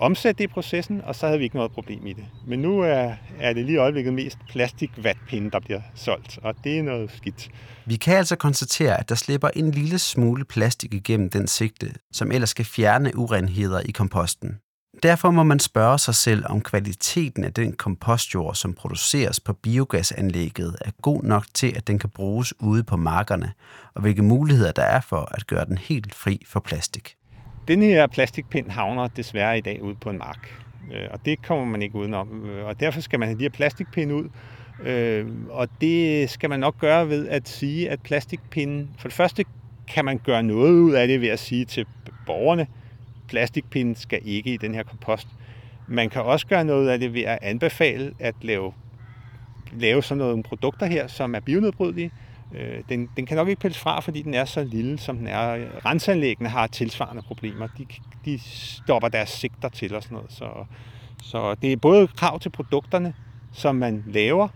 omsætte 0.00 0.38
det 0.38 0.44
i 0.44 0.52
processen, 0.52 1.00
og 1.04 1.14
så 1.14 1.26
havde 1.26 1.38
vi 1.38 1.44
ikke 1.44 1.56
noget 1.56 1.72
problem 1.72 2.06
i 2.06 2.12
det. 2.12 2.24
Men 2.46 2.58
nu 2.58 2.80
er, 2.80 3.12
er 3.40 3.52
det 3.52 3.64
lige 3.64 3.74
i 3.74 3.78
øjeblikket 3.78 4.14
mest 4.14 4.38
plastikvatpinde, 4.48 5.50
der 5.50 5.60
bliver 5.60 5.80
solgt, 5.94 6.38
og 6.42 6.54
det 6.64 6.78
er 6.78 6.82
noget 6.82 7.10
skidt. 7.16 7.50
Vi 7.86 7.96
kan 7.96 8.16
altså 8.16 8.36
konstatere, 8.36 9.00
at 9.00 9.08
der 9.08 9.14
slipper 9.14 9.48
en 9.48 9.70
lille 9.70 9.98
smule 9.98 10.44
plastik 10.44 10.94
igennem 10.94 11.30
den 11.30 11.46
sigte, 11.46 11.92
som 12.12 12.32
ellers 12.32 12.50
skal 12.50 12.64
fjerne 12.64 13.16
urenheder 13.16 13.80
i 13.80 13.90
komposten. 13.90 14.58
Derfor 15.02 15.30
må 15.30 15.42
man 15.42 15.58
spørge 15.58 15.98
sig 15.98 16.14
selv, 16.14 16.44
om 16.48 16.60
kvaliteten 16.60 17.44
af 17.44 17.52
den 17.52 17.72
kompostjord, 17.72 18.54
som 18.54 18.74
produceres 18.74 19.40
på 19.40 19.52
biogasanlægget, 19.52 20.76
er 20.80 20.90
god 21.02 21.22
nok 21.22 21.44
til, 21.54 21.76
at 21.76 21.86
den 21.86 21.98
kan 21.98 22.10
bruges 22.10 22.60
ude 22.60 22.84
på 22.84 22.96
markerne, 22.96 23.52
og 23.94 24.02
hvilke 24.02 24.22
muligheder 24.22 24.72
der 24.72 24.82
er 24.82 25.00
for 25.00 25.28
at 25.30 25.46
gøre 25.46 25.64
den 25.64 25.78
helt 25.78 26.14
fri 26.14 26.42
for 26.46 26.60
plastik. 26.60 27.16
Den 27.68 27.82
her 27.82 28.06
plastikpind 28.06 28.70
havner 28.70 29.08
desværre 29.08 29.58
i 29.58 29.60
dag 29.60 29.82
ude 29.82 29.94
på 29.94 30.10
en 30.10 30.18
mark, 30.18 30.62
øh, 30.92 31.08
og 31.10 31.24
det 31.24 31.42
kommer 31.42 31.64
man 31.64 31.82
ikke 31.82 31.94
udenom. 31.94 32.46
Øh, 32.46 32.66
og 32.66 32.80
derfor 32.80 33.00
skal 33.00 33.18
man 33.18 33.28
have 33.28 33.38
de 33.38 33.44
her 33.44 33.50
plastikpinde 33.50 34.14
ud, 34.14 34.28
øh, 34.82 35.26
og 35.50 35.68
det 35.80 36.30
skal 36.30 36.50
man 36.50 36.60
nok 36.60 36.78
gøre 36.78 37.08
ved 37.08 37.28
at 37.28 37.48
sige, 37.48 37.90
at 37.90 38.00
plastikpinden, 38.00 38.90
for 38.98 39.08
det 39.08 39.14
første 39.14 39.44
kan 39.88 40.04
man 40.04 40.18
gøre 40.18 40.42
noget 40.42 40.72
ud 40.72 40.92
af 40.92 41.08
det 41.08 41.20
ved 41.20 41.28
at 41.28 41.38
sige 41.38 41.64
til 41.64 41.86
borgerne, 42.26 42.66
plastikpinden 43.28 43.94
skal 43.94 44.20
ikke 44.24 44.54
i 44.54 44.56
den 44.56 44.74
her 44.74 44.82
kompost. 44.82 45.28
Man 45.88 46.10
kan 46.10 46.22
også 46.22 46.46
gøre 46.46 46.64
noget 46.64 46.88
af 46.88 46.98
det 46.98 47.14
ved 47.14 47.22
at 47.22 47.38
anbefale 47.42 48.14
at 48.18 48.34
lave, 48.42 48.72
lave 49.72 50.02
sådan 50.02 50.18
nogle 50.18 50.42
produkter 50.42 50.86
her, 50.86 51.06
som 51.06 51.34
er 51.34 51.40
bionedbrydelige. 51.40 52.10
Øh, 52.54 52.82
den, 52.88 53.08
den 53.16 53.26
kan 53.26 53.36
nok 53.36 53.48
ikke 53.48 53.60
pilles 53.60 53.78
fra, 53.78 54.00
fordi 54.00 54.22
den 54.22 54.34
er 54.34 54.44
så 54.44 54.64
lille, 54.64 54.98
som 54.98 55.16
den 55.16 55.26
er. 55.26 55.66
Rensanlæggene 55.86 56.48
har 56.48 56.66
tilsvarende 56.66 57.22
problemer. 57.22 57.68
De, 57.78 57.86
de 58.24 58.38
stopper 58.44 59.08
deres 59.08 59.28
sigter 59.28 59.68
til 59.68 59.94
og 59.94 60.02
sådan 60.02 60.14
noget. 60.14 60.32
Så, 60.32 60.48
så 61.22 61.54
det 61.54 61.72
er 61.72 61.76
både 61.76 62.06
krav 62.06 62.40
til 62.40 62.50
produkterne, 62.50 63.14
som 63.52 63.76
man 63.76 64.04
laver, 64.06 64.48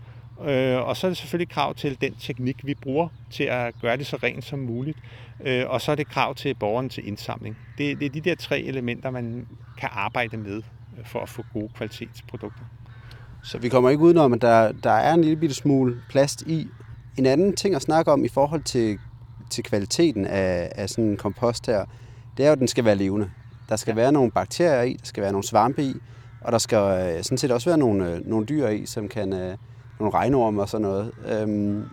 øh, 0.45 0.87
og 0.87 0.97
så 0.97 1.07
er 1.07 1.09
det 1.09 1.17
selvfølgelig 1.17 1.49
krav 1.49 1.75
til 1.75 2.01
den 2.01 2.15
teknik, 2.19 2.65
vi 2.65 2.73
bruger 2.73 3.07
til 3.31 3.43
at 3.43 3.75
gøre 3.81 3.97
det 3.97 4.07
så 4.07 4.17
rent 4.23 4.45
som 4.45 4.59
muligt. 4.59 4.97
Øh, 5.45 5.69
og 5.69 5.81
så 5.81 5.91
er 5.91 5.95
det 5.95 6.07
krav 6.07 6.35
til 6.35 6.55
borgeren 6.55 6.89
til 6.89 7.07
indsamling. 7.07 7.57
Det, 7.77 7.99
det 7.99 8.05
er 8.05 8.09
de 8.09 8.21
der 8.21 8.35
tre 8.35 8.61
elementer, 8.61 9.09
man 9.09 9.47
kan 9.77 9.89
arbejde 9.91 10.37
med 10.37 10.57
øh, 10.97 11.05
for 11.05 11.19
at 11.19 11.29
få 11.29 11.45
gode 11.53 11.69
kvalitetsprodukter. 11.75 12.63
Så 13.43 13.57
vi 13.57 13.69
kommer 13.69 13.89
ikke 13.89 14.03
udenom, 14.03 14.33
at 14.33 14.41
der, 14.41 14.71
der 14.71 14.91
er 14.91 15.13
en 15.13 15.21
lille 15.21 15.37
bitte 15.37 15.55
smule 15.55 16.01
plast 16.09 16.41
i. 16.41 16.67
En 17.17 17.25
anden 17.25 17.55
ting 17.55 17.75
at 17.75 17.81
snakke 17.81 18.11
om 18.11 18.25
i 18.25 18.27
forhold 18.27 18.63
til, 18.63 18.99
til 19.49 19.63
kvaliteten 19.63 20.25
af, 20.25 20.71
af 20.75 20.89
sådan 20.89 21.03
en 21.03 21.17
kompost 21.17 21.67
her, 21.67 21.85
det 22.37 22.43
er 22.43 22.47
jo, 22.47 22.53
at 22.53 22.59
den 22.59 22.67
skal 22.67 22.85
være 22.85 22.95
levende. 22.95 23.29
Der 23.69 23.75
skal 23.75 23.91
ja. 23.91 23.95
være 23.95 24.11
nogle 24.11 24.31
bakterier 24.31 24.81
i, 24.81 24.93
der 24.93 25.05
skal 25.05 25.23
være 25.23 25.31
nogle 25.31 25.47
svampe 25.47 25.83
i, 25.83 25.95
og 26.41 26.51
der 26.51 26.57
skal 26.57 26.77
øh, 26.77 27.23
sådan 27.23 27.37
set 27.37 27.51
også 27.51 27.69
være 27.69 27.77
nogle, 27.77 28.11
øh, 28.11 28.27
nogle 28.27 28.45
dyr 28.45 28.67
i, 28.67 28.85
som 28.85 29.07
kan, 29.07 29.57
nogle 29.99 30.13
regnorme 30.13 30.61
og 30.61 30.69
sådan 30.69 30.81
noget. 30.81 31.11
Øhm, 31.27 31.85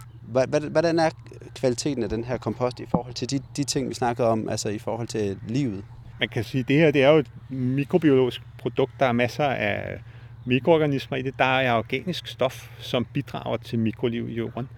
hvordan 0.70 0.98
er 0.98 1.10
kvaliteten 1.54 2.02
af 2.02 2.08
den 2.08 2.24
her 2.24 2.36
kompost 2.36 2.80
i 2.80 2.86
forhold 2.86 3.14
til 3.14 3.30
de, 3.30 3.40
de 3.56 3.64
ting, 3.64 3.88
vi 3.88 3.94
snakkede 3.94 4.28
om, 4.28 4.48
altså 4.48 4.68
i 4.68 4.78
forhold 4.78 5.08
til 5.08 5.38
livet? 5.48 5.84
Man 6.20 6.28
kan 6.28 6.44
sige, 6.44 6.60
at 6.60 6.68
det 6.68 6.76
her 6.76 6.90
det 6.90 7.02
er 7.02 7.10
jo 7.10 7.18
et 7.18 7.30
mikrobiologisk 7.50 8.42
produkt. 8.58 8.92
Der 9.00 9.06
er 9.06 9.12
masser 9.12 9.44
af 9.44 10.00
mikroorganismer 10.46 11.16
i 11.16 11.22
det. 11.22 11.34
Der 11.38 11.58
er 11.58 11.74
organisk 11.74 12.26
stof, 12.26 12.68
som 12.78 13.06
bidrager 13.12 13.56
til 13.56 13.78
mikroliv 13.78 14.28
i 14.28 14.34
jorden. 14.34 14.68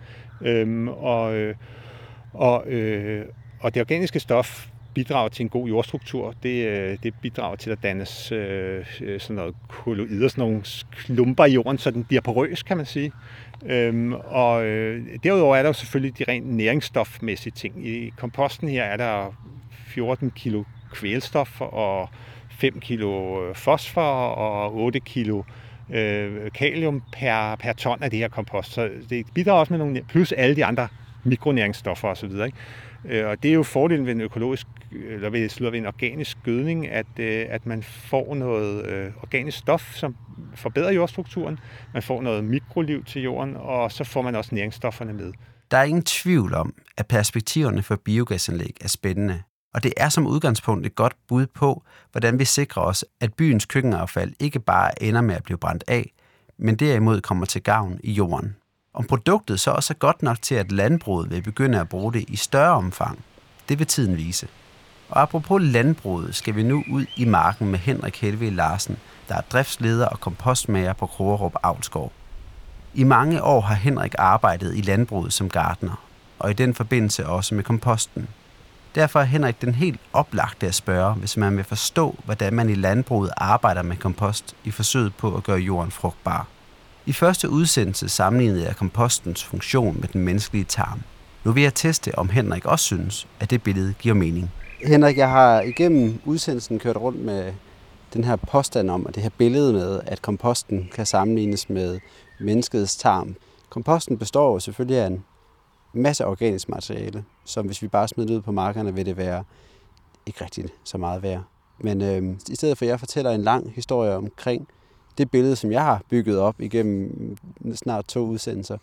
Øhm, 0.42 0.88
og, 0.88 1.34
øh, 1.34 1.54
og, 2.32 2.66
øh, 2.66 3.26
og 3.60 3.74
det 3.74 3.80
organiske 3.80 4.20
stof 4.20 4.66
bidrager 4.94 5.28
til 5.28 5.42
en 5.42 5.48
god 5.48 5.68
jordstruktur. 5.68 6.34
Det, 6.42 6.68
øh, 6.68 6.98
det 7.02 7.14
bidrager 7.22 7.56
til 7.56 7.70
at 7.70 7.78
dannes 7.82 8.32
øh, 8.32 8.86
øh, 9.00 9.20
sådan 9.20 9.36
noget 9.36 9.54
kolloider, 9.68 10.28
sådan 10.28 10.44
nogle 10.44 10.62
klumper 10.90 11.44
i 11.44 11.52
jorden, 11.52 11.78
så 11.78 11.90
den 11.90 12.04
bliver 12.04 12.20
porøs, 12.20 12.62
kan 12.62 12.76
man 12.76 12.86
sige. 12.86 13.12
Øhm, 13.66 14.12
og 14.12 14.64
øh, 14.64 15.06
derudover 15.24 15.56
er 15.56 15.62
der 15.62 15.68
jo 15.68 15.72
selvfølgelig 15.72 16.18
de 16.18 16.24
rent 16.28 16.46
næringsstofmæssige 16.46 17.52
ting. 17.52 17.86
I 17.86 18.12
komposten 18.16 18.68
her 18.68 18.84
er 18.84 18.96
der 18.96 19.36
14 19.70 20.30
kilo 20.30 20.64
kvælstof 20.92 21.60
og 21.60 22.08
5 22.50 22.80
kilo 22.80 23.42
øh, 23.48 23.54
fosfor 23.54 24.26
og 24.26 24.74
8 24.74 25.00
kilo 25.00 25.38
øh, 25.38 25.44
Øh, 25.90 26.50
kalium 26.54 27.02
per, 27.12 27.56
per 27.56 27.72
ton 27.72 28.02
af 28.02 28.10
det 28.10 28.18
her 28.18 28.28
kompost. 28.28 28.72
Så 28.72 28.90
det 29.10 29.26
bidrager 29.34 29.60
også 29.60 29.72
med 29.72 29.78
nogle, 29.78 30.02
plus 30.08 30.32
alle 30.32 30.56
de 30.56 30.64
andre 30.64 30.88
mikronæringsstoffer 31.24 32.08
osv. 32.08 32.30
Ikke? 32.30 32.52
Øh, 33.04 33.28
og 33.28 33.42
det 33.42 33.48
er 33.48 33.54
jo 33.54 33.62
fordelen 33.62 34.06
ved 34.06 34.12
en 34.12 34.20
økologisk, 34.20 34.66
eller 34.92 35.30
ved, 35.30 35.70
ved 35.70 35.78
en 35.78 35.86
organisk 35.86 36.38
gødning, 36.44 36.88
at, 36.88 37.06
øh, 37.18 37.46
at 37.48 37.66
man 37.66 37.82
får 37.82 38.34
noget 38.34 38.86
øh, 38.86 39.12
organisk 39.22 39.58
stof, 39.58 39.94
som 39.94 40.16
forbedrer 40.54 40.92
jordstrukturen, 40.92 41.58
man 41.94 42.02
får 42.02 42.22
noget 42.22 42.44
mikroliv 42.44 43.04
til 43.04 43.22
jorden, 43.22 43.56
og 43.56 43.92
så 43.92 44.04
får 44.04 44.22
man 44.22 44.34
også 44.34 44.54
næringsstofferne 44.54 45.12
med. 45.12 45.32
Der 45.70 45.76
er 45.76 45.84
ingen 45.84 46.04
tvivl 46.04 46.54
om, 46.54 46.74
at 46.96 47.06
perspektiverne 47.06 47.82
for 47.82 47.96
biogasanlæg 48.04 48.76
er 48.80 48.88
spændende, 48.88 49.42
og 49.74 49.82
det 49.82 49.92
er 49.96 50.08
som 50.08 50.26
udgangspunkt 50.26 50.86
et 50.86 50.94
godt 50.94 51.14
bud 51.28 51.46
på, 51.46 51.82
hvordan 52.12 52.38
vi 52.38 52.44
sikrer 52.44 52.82
os, 52.82 53.04
at 53.20 53.34
byens 53.34 53.64
køkkenaffald 53.64 54.32
ikke 54.38 54.60
bare 54.60 55.02
ender 55.02 55.20
med 55.20 55.34
at 55.34 55.44
blive 55.44 55.58
brændt 55.58 55.84
af, 55.88 56.12
men 56.58 56.76
derimod 56.76 57.20
kommer 57.20 57.46
til 57.46 57.62
gavn 57.62 58.00
i 58.04 58.12
jorden. 58.12 58.56
Om 58.94 59.04
produktet 59.04 59.60
så 59.60 59.70
også 59.70 59.92
er 59.92 59.98
godt 59.98 60.22
nok 60.22 60.42
til, 60.42 60.54
at 60.54 60.72
landbruget 60.72 61.30
vil 61.30 61.42
begynde 61.42 61.80
at 61.80 61.88
bruge 61.88 62.12
det 62.12 62.24
i 62.28 62.36
større 62.36 62.74
omfang, 62.74 63.24
det 63.68 63.78
vil 63.78 63.86
tiden 63.86 64.16
vise. 64.16 64.48
Og 65.08 65.22
apropos 65.22 65.62
landbruget, 65.62 66.34
skal 66.34 66.56
vi 66.56 66.62
nu 66.62 66.84
ud 66.90 67.06
i 67.16 67.24
marken 67.24 67.70
med 67.70 67.78
Henrik 67.78 68.20
Helve 68.20 68.50
Larsen, 68.50 68.96
der 69.28 69.34
er 69.34 69.40
driftsleder 69.40 70.06
og 70.06 70.20
kompostmager 70.20 70.92
på 70.92 71.06
Krogerup 71.06 71.54
Avlsgård. 71.62 72.12
I 72.94 73.04
mange 73.04 73.42
år 73.42 73.60
har 73.60 73.74
Henrik 73.74 74.14
arbejdet 74.18 74.76
i 74.76 74.80
landbruget 74.80 75.32
som 75.32 75.48
gartner, 75.48 76.04
og 76.38 76.50
i 76.50 76.54
den 76.54 76.74
forbindelse 76.74 77.26
også 77.26 77.54
med 77.54 77.64
komposten. 77.64 78.28
Derfor 78.94 79.20
er 79.20 79.24
Henrik 79.24 79.60
den 79.60 79.74
helt 79.74 80.00
oplagte 80.12 80.66
at 80.66 80.74
spørge, 80.74 81.14
hvis 81.14 81.36
man 81.36 81.56
vil 81.56 81.64
forstå, 81.64 82.16
hvordan 82.24 82.54
man 82.54 82.70
i 82.70 82.74
landbruget 82.74 83.30
arbejder 83.36 83.82
med 83.82 83.96
kompost 83.96 84.56
i 84.64 84.70
forsøget 84.70 85.14
på 85.14 85.36
at 85.36 85.44
gøre 85.44 85.58
jorden 85.58 85.90
frugtbar. 85.90 86.46
I 87.06 87.12
første 87.12 87.50
udsendelse 87.50 88.08
sammenlignede 88.08 88.64
jeg 88.64 88.76
kompostens 88.76 89.44
funktion 89.44 89.96
med 90.00 90.08
den 90.08 90.20
menneskelige 90.20 90.64
tarm. 90.64 91.02
Nu 91.44 91.52
vil 91.52 91.62
jeg 91.62 91.74
teste, 91.74 92.18
om 92.18 92.28
Henrik 92.28 92.64
også 92.64 92.84
synes, 92.84 93.26
at 93.40 93.50
det 93.50 93.62
billede 93.62 93.94
giver 93.98 94.14
mening. 94.14 94.50
Henrik, 94.86 95.18
jeg 95.18 95.30
har 95.30 95.60
igennem 95.60 96.20
udsendelsen 96.24 96.78
kørt 96.78 96.96
rundt 96.96 97.20
med 97.20 97.52
den 98.14 98.24
her 98.24 98.36
påstand 98.36 98.90
om, 98.90 99.06
og 99.06 99.14
det 99.14 99.22
her 99.22 99.30
billede 99.38 99.72
med, 99.72 100.00
at 100.06 100.22
komposten 100.22 100.90
kan 100.94 101.06
sammenlignes 101.06 101.70
med 101.70 102.00
menneskets 102.40 102.96
tarm. 102.96 103.36
Komposten 103.70 104.18
består 104.18 104.52
jo 104.52 104.60
selvfølgelig 104.60 104.98
af 104.98 105.06
en 105.06 105.24
masser 105.96 106.24
af 106.24 106.30
organisk 106.30 106.68
materiale, 106.68 107.24
som 107.44 107.66
hvis 107.66 107.82
vi 107.82 107.88
bare 107.88 108.08
smider 108.08 108.28
det 108.28 108.36
ud 108.36 108.42
på 108.42 108.52
markerne, 108.52 108.94
vil 108.94 109.06
det 109.06 109.16
være 109.16 109.44
ikke 110.26 110.44
rigtig 110.44 110.64
så 110.84 110.98
meget 110.98 111.22
værd. 111.22 111.42
Men 111.78 112.02
øh, 112.02 112.36
i 112.50 112.54
stedet 112.54 112.78
for, 112.78 112.84
at 112.84 112.88
jeg 112.88 112.98
fortæller 112.98 113.30
en 113.30 113.42
lang 113.42 113.72
historie 113.74 114.14
omkring 114.14 114.68
det 115.18 115.30
billede, 115.30 115.56
som 115.56 115.72
jeg 115.72 115.82
har 115.82 116.02
bygget 116.10 116.38
op 116.38 116.60
igennem 116.60 117.36
snart 117.74 118.04
to 118.04 118.20
udsendelser, 118.20 118.78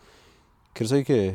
kan 0.76 0.84
du 0.84 0.88
så 0.88 0.96
ikke 0.96 1.28
øh, 1.28 1.34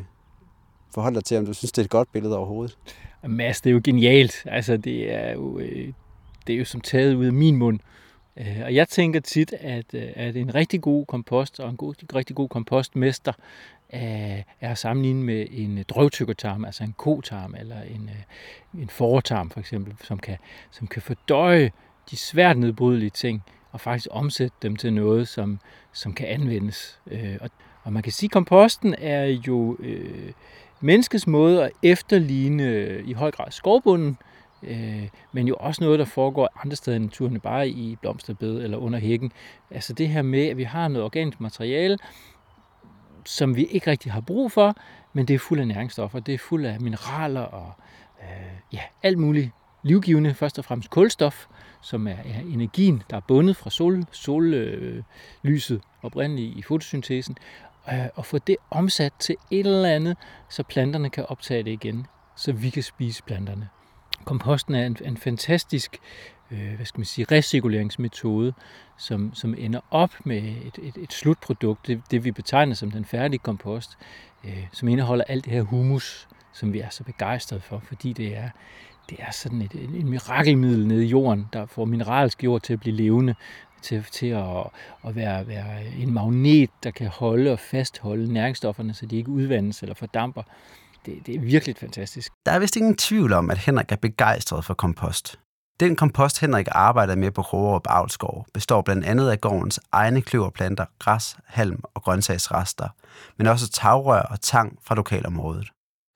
forholde 0.93 1.15
dig 1.15 1.25
til, 1.25 1.37
om 1.37 1.45
du 1.45 1.53
synes, 1.53 1.71
det 1.71 1.81
er 1.81 1.85
et 1.85 1.89
godt 1.89 2.11
billede 2.11 2.37
overhovedet? 2.37 2.77
Mads, 3.23 3.47
altså, 3.47 3.61
det 3.63 3.69
er 3.69 3.73
jo 3.73 3.81
genialt. 3.83 4.43
Altså, 4.45 4.77
det 4.77 5.13
er 5.13 5.33
jo, 5.33 5.59
øh, 5.59 5.93
det 6.47 6.55
er 6.55 6.59
jo 6.59 6.65
som 6.65 6.81
taget 6.81 7.15
ud 7.15 7.25
af 7.25 7.33
min 7.33 7.55
mund. 7.55 7.79
Øh, 8.37 8.61
og 8.63 8.75
jeg 8.75 8.89
tænker 8.89 9.19
tit, 9.19 9.53
at, 9.59 9.85
øh, 9.93 10.09
at 10.15 10.35
en 10.35 10.55
rigtig 10.55 10.81
god 10.81 11.05
kompost 11.05 11.59
og 11.59 11.69
en 11.69 11.77
god, 11.77 11.93
rigtig 12.15 12.35
god 12.35 12.49
kompostmester 12.49 13.33
Øh, 13.93 14.43
er 14.61 14.71
at 14.71 14.77
sammenligne 14.77 15.23
med 15.23 15.47
en 15.51 15.83
drøvtykkertarm, 15.89 16.65
altså 16.65 16.83
en 16.83 16.95
kotarm 16.97 17.55
eller 17.59 17.81
en, 17.81 18.09
øh, 18.09 18.81
en 18.81 18.89
fortarm 18.89 19.49
for 19.49 19.59
eksempel, 19.59 19.93
som 20.03 20.19
kan, 20.19 20.37
som 20.71 20.87
kan 20.87 21.01
fordøje 21.01 21.71
de 22.11 22.17
svært 22.17 22.57
nedbrydelige 22.57 23.09
ting, 23.09 23.43
og 23.71 23.81
faktisk 23.81 24.07
omsætte 24.11 24.57
dem 24.61 24.75
til 24.75 24.93
noget, 24.93 25.27
som, 25.27 25.59
som 25.93 26.13
kan 26.13 26.27
anvendes. 26.27 26.99
Øh, 27.11 27.37
og, 27.41 27.49
og 27.83 27.93
man 27.93 28.03
kan 28.03 28.11
sige, 28.11 28.27
at 28.27 28.31
komposten 28.31 28.95
er 28.97 29.25
jo 29.25 29.77
øh, 29.79 30.31
menneskets 30.81 31.27
måde 31.27 31.63
at 31.63 31.71
efterligne 31.83 32.63
øh, 32.63 33.07
i 33.07 33.13
høj 33.13 33.31
grad 33.31 33.51
skovbunden, 33.51 34.17
øh, 34.63 35.07
men 35.31 35.47
jo 35.47 35.55
også 35.59 35.83
noget, 35.83 35.99
der 35.99 36.05
foregår 36.05 36.49
andre 36.63 36.75
steder 36.75 36.97
i 36.97 36.99
naturen, 36.99 37.39
bare 37.39 37.69
i 37.69 37.97
blomsterbed 38.01 38.63
eller 38.63 38.77
under 38.77 38.99
hækken. 38.99 39.31
Altså 39.71 39.93
det 39.93 40.09
her 40.09 40.21
med, 40.21 40.47
at 40.47 40.57
vi 40.57 40.63
har 40.63 40.87
noget 40.87 41.05
organisk 41.05 41.39
materiale, 41.39 41.97
som 43.27 43.55
vi 43.55 43.65
ikke 43.65 43.91
rigtig 43.91 44.11
har 44.11 44.21
brug 44.21 44.51
for, 44.51 44.75
men 45.13 45.25
det 45.25 45.33
er 45.33 45.39
fuld 45.39 45.59
af 45.59 45.67
næringsstoffer, 45.67 46.19
det 46.19 46.33
er 46.33 46.37
fuld 46.37 46.65
af 46.65 46.81
mineraler 46.81 47.41
og 47.41 47.73
øh, 48.21 48.73
ja, 48.73 48.81
alt 49.03 49.17
muligt 49.17 49.51
livgivende, 49.83 50.33
først 50.33 50.59
og 50.59 50.65
fremmest 50.65 50.89
kulstof, 50.89 51.45
som 51.81 52.07
er, 52.07 52.11
er 52.11 52.39
energien, 52.39 53.03
der 53.09 53.17
er 53.17 53.21
bundet 53.27 53.55
fra 53.55 53.69
sol, 53.69 54.03
sollyset 54.11 55.75
øh, 55.75 55.81
oprindeligt 56.01 56.57
i 56.57 56.61
fotosyntesen, 56.61 57.37
øh, 57.91 58.05
og 58.15 58.25
få 58.25 58.37
det 58.37 58.57
omsat 58.69 59.13
til 59.19 59.35
et 59.51 59.67
eller 59.67 59.89
andet, 59.89 60.17
så 60.49 60.63
planterne 60.63 61.09
kan 61.09 61.25
optage 61.25 61.63
det 61.63 61.71
igen, 61.71 62.07
så 62.35 62.51
vi 62.51 62.69
kan 62.69 62.83
spise 62.83 63.23
planterne. 63.23 63.69
Komposten 64.25 64.75
er 64.75 64.85
en, 64.85 64.97
en 65.05 65.17
fantastisk 65.17 65.97
øh, 66.51 66.75
hvad 66.75 66.85
skal 66.85 66.99
man 66.99 67.05
sige, 67.05 67.25
recirkuleringsmetode, 67.31 68.53
som, 68.97 69.33
som 69.33 69.55
ender 69.57 69.79
op 69.91 70.13
med 70.23 70.37
et, 70.37 70.79
et, 70.81 70.97
et 70.97 71.13
slutprodukt, 71.13 71.87
det, 71.87 72.01
det 72.11 72.23
vi 72.23 72.31
betegner 72.31 72.75
som 72.75 72.91
den 72.91 73.05
færdige 73.05 73.39
kompost, 73.39 73.97
øh, 74.43 74.67
som 74.71 74.87
indeholder 74.87 75.23
alt 75.27 75.45
det 75.45 75.53
her 75.53 75.61
humus, 75.61 76.27
som 76.53 76.73
vi 76.73 76.79
er 76.79 76.89
så 76.89 77.03
begejstrede 77.03 77.61
for, 77.61 77.79
fordi 77.87 78.13
det 78.13 78.37
er 78.37 78.49
det 79.09 79.17
er 79.21 79.31
sådan 79.31 79.61
et, 79.61 79.75
et 79.75 80.05
mirakelmiddel 80.05 80.87
nede 80.87 81.05
i 81.05 81.07
jorden, 81.07 81.47
der 81.53 81.65
får 81.65 81.85
mineralsk 81.85 82.43
jord 82.43 82.61
til 82.61 82.73
at 82.73 82.79
blive 82.79 82.95
levende, 82.95 83.35
til, 83.81 84.03
til 84.11 84.27
at, 84.27 84.67
at 85.07 85.15
være, 85.15 85.47
være 85.47 85.85
en 85.85 86.13
magnet, 86.13 86.69
der 86.83 86.91
kan 86.91 87.07
holde 87.07 87.51
og 87.51 87.59
fastholde 87.59 88.33
næringsstofferne, 88.33 88.93
så 88.93 89.05
de 89.05 89.17
ikke 89.17 89.29
udvandes 89.29 89.81
eller 89.81 89.95
fordamper. 89.95 90.43
Det, 91.05 91.25
det 91.25 91.35
er 91.35 91.39
virkelig 91.39 91.75
fantastisk. 91.77 92.31
Der 92.45 92.51
er 92.51 92.59
vist 92.59 92.75
ingen 92.75 92.95
tvivl 92.95 93.33
om, 93.33 93.49
at 93.49 93.57
Henrik 93.57 93.91
er 93.91 93.95
begejstret 93.95 94.65
for 94.65 94.73
kompost. 94.73 95.39
Den 95.79 95.95
kompost, 95.95 96.39
Henrik 96.39 96.67
arbejder 96.71 97.15
med 97.15 97.31
på 97.31 97.41
Krogerup 97.41 97.87
Avlsgård 97.89 98.45
består 98.53 98.81
blandt 98.81 99.05
andet 99.05 99.29
af 99.29 99.41
gårdens 99.41 99.79
egne 99.91 100.21
kløverplanter, 100.21 100.85
græs, 100.99 101.37
halm 101.45 101.83
og 101.93 102.03
grøntsagsrester, 102.03 102.87
men 103.37 103.47
også 103.47 103.69
tagrør 103.69 104.21
og 104.21 104.41
tang 104.41 104.79
fra 104.85 104.95
lokalområdet. 104.95 105.67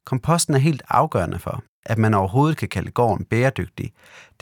Komposten 0.06 0.54
er 0.54 0.60
helt 0.60 0.84
afgørende 0.90 1.40
for, 1.40 1.64
at 1.86 1.98
man 1.98 2.14
overhovedet 2.14 2.58
kan 2.58 2.70
kalde 2.70 2.92
gården 2.92 3.26
bæredygtig, 3.26 3.92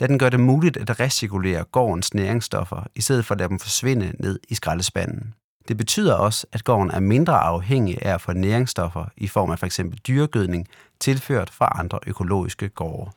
da 0.00 0.06
den 0.06 0.18
gør 0.18 0.28
det 0.28 0.40
muligt 0.40 0.76
at 0.76 1.00
recirkulere 1.00 1.64
gårdens 1.64 2.14
næringsstoffer, 2.14 2.86
i 2.94 3.00
stedet 3.00 3.24
for 3.24 3.34
at 3.34 3.38
lade 3.38 3.48
dem 3.48 3.58
forsvinde 3.58 4.12
ned 4.18 4.40
i 4.48 4.54
skraldespanden. 4.54 5.34
Det 5.68 5.76
betyder 5.76 6.14
også, 6.14 6.46
at 6.52 6.64
gården 6.64 6.90
er 6.90 7.00
mindre 7.00 7.38
afhængig 7.38 8.06
af 8.06 8.14
at 8.14 8.20
få 8.20 8.32
næringsstoffer 8.32 9.04
i 9.16 9.28
form 9.28 9.50
af 9.50 9.58
f.eks. 9.58 9.80
dyregødning 10.06 10.68
tilført 11.00 11.50
fra 11.50 11.76
andre 11.78 11.98
økologiske 12.06 12.68
gårde. 12.68 13.10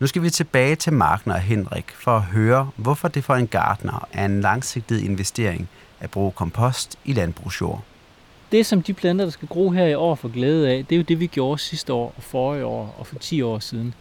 Nu 0.00 0.06
skal 0.06 0.22
vi 0.22 0.30
tilbage 0.30 0.76
til 0.76 0.92
Markner 0.92 1.34
og 1.34 1.40
Henrik 1.40 1.90
for 1.90 2.10
at 2.10 2.22
høre, 2.22 2.70
hvorfor 2.76 3.08
det 3.08 3.24
for 3.24 3.34
en 3.34 3.46
gartner 3.46 4.08
er 4.12 4.24
en 4.24 4.40
langsigtet 4.40 5.00
investering 5.00 5.68
at 6.00 6.10
bruge 6.10 6.32
kompost 6.32 6.98
i 7.04 7.12
landbrugsjord. 7.12 7.84
Det, 8.52 8.66
som 8.66 8.82
de 8.82 8.94
planter, 8.94 9.24
der 9.24 9.32
skal 9.32 9.48
gro 9.48 9.70
her 9.70 9.86
i 9.86 9.94
år, 9.94 10.14
får 10.14 10.28
glæde 10.28 10.70
af, 10.70 10.86
det 10.86 10.94
er 10.94 10.96
jo 10.96 11.02
det, 11.02 11.20
vi 11.20 11.26
gjorde 11.26 11.58
sidste 11.58 11.92
år 11.92 12.14
og 12.16 12.22
forrige 12.22 12.64
år 12.64 12.94
og 12.98 13.06
for 13.06 13.18
10 13.18 13.42
år 13.42 13.58
siden. 13.58 13.94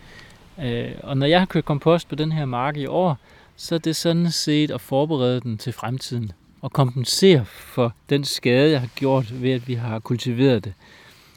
Øh, 0.61 0.91
og 1.03 1.17
når 1.17 1.25
jeg 1.25 1.39
har 1.39 1.45
kørt 1.45 1.65
kompost 1.65 2.09
på 2.09 2.15
den 2.15 2.31
her 2.31 2.45
mark 2.45 2.77
i 2.77 2.85
år, 2.85 3.17
så 3.55 3.75
er 3.75 3.79
det 3.79 3.95
sådan 3.95 4.31
set 4.31 4.71
at 4.71 4.81
forberede 4.81 5.41
den 5.41 5.57
til 5.57 5.73
fremtiden 5.73 6.31
og 6.61 6.71
kompensere 6.71 7.45
for 7.45 7.93
den 8.09 8.23
skade, 8.23 8.71
jeg 8.71 8.79
har 8.79 8.89
gjort 8.95 9.41
ved, 9.41 9.51
at 9.51 9.67
vi 9.67 9.73
har 9.73 9.99
kultiveret 9.99 10.63
det. 10.63 10.73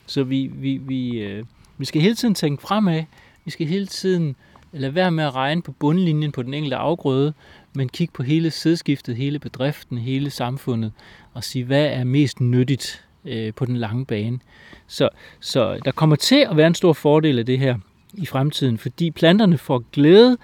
Så 0.07 0.25
vi, 0.25 0.51
vi, 0.55 0.77
vi, 0.77 1.19
øh, 1.19 1.45
vi 1.79 1.85
skal 1.85 2.03
hele 2.03 2.15
tiden 2.15 2.35
tænke 2.35 2.63
fremad. 2.63 3.05
Vi 3.45 3.51
skal 3.51 3.67
hele 3.67 3.87
tiden 3.87 4.37
lad 4.73 4.91
være 4.91 5.11
med 5.11 5.25
at 5.25 5.35
regne 5.35 5.63
på 5.63 5.73
bundlinjen 5.73 6.33
på 6.33 6.43
den 6.43 6.55
enkelte 6.55 6.77
afgrøde, 6.77 7.33
men 7.75 7.89
kig 7.89 8.09
på 8.13 8.23
hele 8.23 8.51
sædskiftet, 8.51 9.17
hele 9.17 9.39
bedriften, 9.39 9.99
hele 9.99 10.31
samfundet, 10.31 10.93
og 11.35 11.45
sige, 11.45 11.65
hvad 11.65 11.85
er 11.85 12.05
mest 12.05 12.41
nyttigt 12.41 13.05
øh, 13.25 13.55
på 13.55 13.65
den 13.65 13.77
lange 13.77 14.07
bane. 14.07 14.39
Så, 14.87 15.09
så 15.41 15.79
der 15.85 15.93
kommer 15.93 16.17
til 16.17 16.47
at 16.51 16.57
være 16.57 16.67
en 16.67 16.75
stor 16.75 16.93
fordel 16.93 17.39
af 17.39 17.47
det 17.47 17.59
her 17.59 17.79
i 18.15 18.27
fremtiden, 18.27 18.79
fordi 18.79 19.11
planterne 19.11 19.59
får 19.59 19.85
glæde 19.93 20.37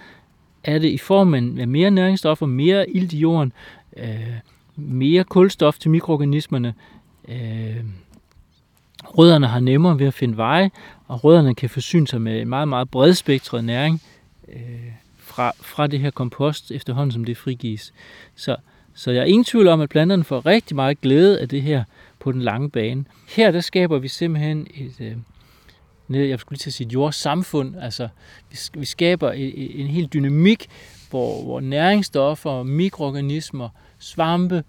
af 0.64 0.80
det 0.80 0.88
i 0.88 0.98
form 0.98 1.34
af 1.34 1.68
mere 1.68 1.90
næringsstoffer, 1.90 2.46
mere 2.46 2.90
ilt 2.90 3.12
i 3.12 3.18
jorden, 3.18 3.52
øh, 3.96 4.34
mere 4.76 5.24
kulstof 5.24 5.78
til 5.78 5.90
mikroorganismerne. 5.90 6.74
Øh, 7.28 7.84
rødderne 9.04 9.46
har 9.46 9.60
nemmere 9.60 9.98
ved 9.98 10.06
at 10.06 10.14
finde 10.14 10.36
veje, 10.36 10.70
og 11.06 11.24
rødderne 11.24 11.54
kan 11.54 11.70
forsyne 11.70 12.06
sig 12.08 12.20
med 12.20 12.40
en 12.40 12.48
meget, 12.48 12.68
meget 12.68 12.90
bredspektret 12.90 13.64
næring 13.64 14.02
øh, 14.52 14.92
fra, 15.18 15.52
fra 15.60 15.86
det 15.86 16.00
her 16.00 16.10
kompost, 16.10 16.70
efterhånden 16.70 17.12
som 17.12 17.24
det 17.24 17.36
frigives. 17.36 17.92
Så, 18.34 18.56
så 18.94 19.10
jeg 19.10 19.20
er 19.20 19.24
ingen 19.24 19.44
tvivl 19.44 19.68
om, 19.68 19.80
at 19.80 19.88
planterne 19.88 20.24
får 20.24 20.46
rigtig 20.46 20.76
meget 20.76 21.00
glæde 21.00 21.40
af 21.40 21.48
det 21.48 21.62
her 21.62 21.84
på 22.18 22.32
den 22.32 22.42
lange 22.42 22.70
bane. 22.70 23.04
Her 23.28 23.50
der 23.50 23.60
skaber 23.60 23.98
vi 23.98 24.08
simpelthen 24.08 24.66
et, 24.74 25.00
øh, 25.00 25.16
jeg 26.10 26.40
skulle 26.40 26.56
lige 26.56 26.62
til 26.62 26.70
at 26.70 26.74
sige 26.74 26.86
et 26.86 26.92
jordsamfund, 26.92 27.76
altså 27.80 28.08
vi, 28.50 28.56
vi 28.74 28.84
skaber 28.84 29.32
en, 29.32 29.52
en 29.54 29.86
helt 29.86 30.12
dynamik, 30.12 30.66
hvor, 31.10 31.42
hvor 31.42 31.60
næringsstoffer, 31.60 32.62
mikroorganismer, 32.62 33.68
svampe 33.98 34.64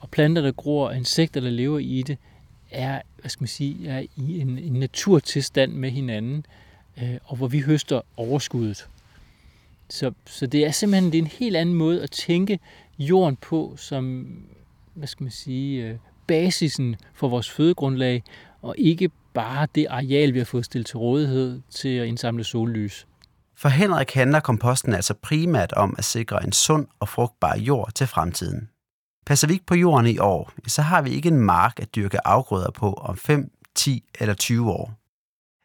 og 0.00 0.10
planter, 0.10 0.42
der 0.42 0.52
gror, 0.52 0.88
og 0.88 0.96
insekter, 0.96 1.40
der 1.40 1.50
lever 1.50 1.78
i 1.78 2.02
det, 2.06 2.18
er, 2.70 3.00
hvad 3.20 3.30
skal 3.30 3.42
man 3.42 3.48
sige, 3.48 3.88
er 3.88 4.00
i 4.16 4.40
en, 4.40 4.58
en 4.58 4.72
naturtilstand 4.72 5.72
med 5.72 5.90
hinanden, 5.90 6.46
øh, 7.02 7.16
og 7.24 7.36
hvor 7.36 7.46
vi 7.48 7.60
høster 7.60 8.00
overskuddet. 8.16 8.88
Så, 9.90 10.12
så 10.26 10.46
det 10.46 10.66
er 10.66 10.70
simpelthen 10.70 11.12
det 11.12 11.18
er 11.18 11.22
en 11.22 11.28
helt 11.28 11.56
anden 11.56 11.74
måde 11.74 12.02
at 12.02 12.10
tænke 12.10 12.58
jorden 12.98 13.36
på, 13.36 13.74
som, 13.76 14.26
hvad 14.94 15.08
skal 15.08 15.24
man 15.24 15.30
sige, 15.30 15.84
øh, 15.84 15.96
basisen 16.26 16.96
for 17.14 17.28
vores 17.28 17.50
fødegrundlag, 17.50 18.22
og 18.62 18.74
ikke 18.78 19.10
bare 19.34 19.66
det 19.74 19.86
areal, 19.90 20.34
vi 20.34 20.38
har 20.38 20.44
fået 20.44 20.64
stillet 20.64 20.86
til 20.86 20.96
rådighed 20.96 21.60
til 21.70 21.88
at 21.88 22.06
indsamle 22.06 22.44
sollys. 22.44 23.06
For 23.56 23.68
Henrik 23.68 24.10
handler 24.10 24.40
komposten 24.40 24.92
altså 24.94 25.14
primært 25.14 25.72
om 25.72 25.94
at 25.98 26.04
sikre 26.04 26.44
en 26.44 26.52
sund 26.52 26.86
og 27.00 27.08
frugtbar 27.08 27.56
jord 27.56 27.92
til 27.94 28.06
fremtiden. 28.06 28.68
Passer 29.26 29.46
vi 29.46 29.52
ikke 29.52 29.66
på 29.66 29.74
jorden 29.74 30.06
i 30.06 30.18
år, 30.18 30.52
så 30.66 30.82
har 30.82 31.02
vi 31.02 31.10
ikke 31.10 31.28
en 31.28 31.40
mark 31.40 31.80
at 31.80 31.94
dyrke 31.94 32.26
afgrøder 32.26 32.70
på 32.70 32.92
om 32.92 33.16
5, 33.16 33.50
10 33.74 34.04
eller 34.20 34.34
20 34.34 34.70
år. 34.70 35.01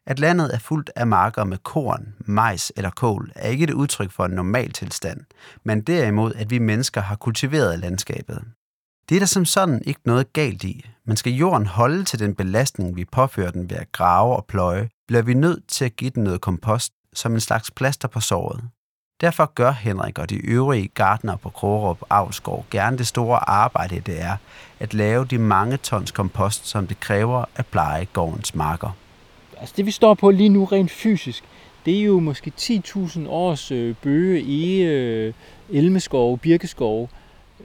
At 0.08 0.18
landet 0.18 0.54
er 0.54 0.58
fuldt 0.58 0.90
af 0.96 1.06
marker 1.06 1.44
med 1.44 1.58
korn, 1.58 2.14
majs 2.18 2.72
eller 2.76 2.90
kål 2.90 3.32
er 3.34 3.48
ikke 3.48 3.64
et 3.64 3.70
udtryk 3.70 4.10
for 4.10 4.24
en 4.24 4.30
normal 4.30 4.72
tilstand, 4.72 5.20
men 5.64 5.80
derimod, 5.80 6.32
at 6.34 6.50
vi 6.50 6.58
mennesker 6.58 7.00
har 7.00 7.16
kultiveret 7.16 7.78
landskabet. 7.78 8.44
Det 9.08 9.14
er 9.14 9.18
der 9.18 9.26
som 9.26 9.44
sådan 9.44 9.82
ikke 9.84 10.00
noget 10.04 10.32
galt 10.32 10.64
i, 10.64 10.90
men 11.06 11.16
skal 11.16 11.32
jorden 11.32 11.66
holde 11.66 12.04
til 12.04 12.18
den 12.18 12.34
belastning, 12.34 12.96
vi 12.96 13.04
påfører 13.04 13.50
den 13.50 13.70
ved 13.70 13.76
at 13.76 13.92
grave 13.92 14.36
og 14.36 14.44
pløje, 14.44 14.88
bliver 15.08 15.22
vi 15.22 15.34
nødt 15.34 15.68
til 15.68 15.84
at 15.84 15.96
give 15.96 16.10
den 16.10 16.24
noget 16.24 16.40
kompost 16.40 16.92
som 17.12 17.34
en 17.34 17.40
slags 17.40 17.70
plaster 17.70 18.08
på 18.08 18.20
såret. 18.20 18.64
Derfor 19.20 19.52
gør 19.54 19.70
Henrik 19.70 20.18
og 20.18 20.30
de 20.30 20.36
øvrige 20.36 20.88
gardner 20.88 21.36
på 21.36 21.50
Krogerup 21.50 22.02
Avlskov 22.10 22.66
gerne 22.70 22.98
det 22.98 23.06
store 23.06 23.48
arbejde, 23.50 24.00
det 24.00 24.22
er 24.22 24.36
at 24.80 24.94
lave 24.94 25.24
de 25.24 25.38
mange 25.38 25.76
tons 25.76 26.10
kompost, 26.10 26.66
som 26.66 26.86
det 26.86 27.00
kræver 27.00 27.44
at 27.54 27.66
pleje 27.66 28.04
gårdens 28.04 28.54
marker. 28.54 28.90
Altså 29.60 29.74
det 29.76 29.86
vi 29.86 29.90
står 29.90 30.14
på 30.14 30.30
lige 30.30 30.48
nu 30.48 30.64
rent 30.64 30.90
fysisk, 30.90 31.44
det 31.86 31.98
er 31.98 32.02
jo 32.02 32.20
måske 32.20 32.52
10.000 32.60 33.28
års 33.28 33.72
øh, 33.72 33.94
bøge, 34.02 34.42
i 34.42 34.82
øh, 34.82 35.32
elmeskove, 35.70 36.38
birkeskove, 36.38 37.08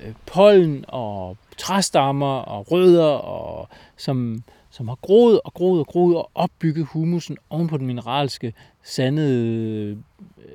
øh, 0.01 0.13
pollen 0.25 0.85
og 0.87 1.37
træstammer 1.57 2.35
og 2.35 2.71
rødder, 2.71 3.05
og, 3.05 3.69
som, 3.97 4.43
som 4.69 4.87
har 4.87 4.95
groet 5.01 5.41
og 5.43 5.53
groet 5.53 5.79
og 5.79 5.87
groet 5.87 6.17
og 6.17 6.29
opbygget 6.35 6.85
humusen 6.85 7.37
oven 7.49 7.67
på 7.67 7.77
den 7.77 7.87
mineralske, 7.87 8.53
sandede, 8.83 9.47
øh, 9.47 9.97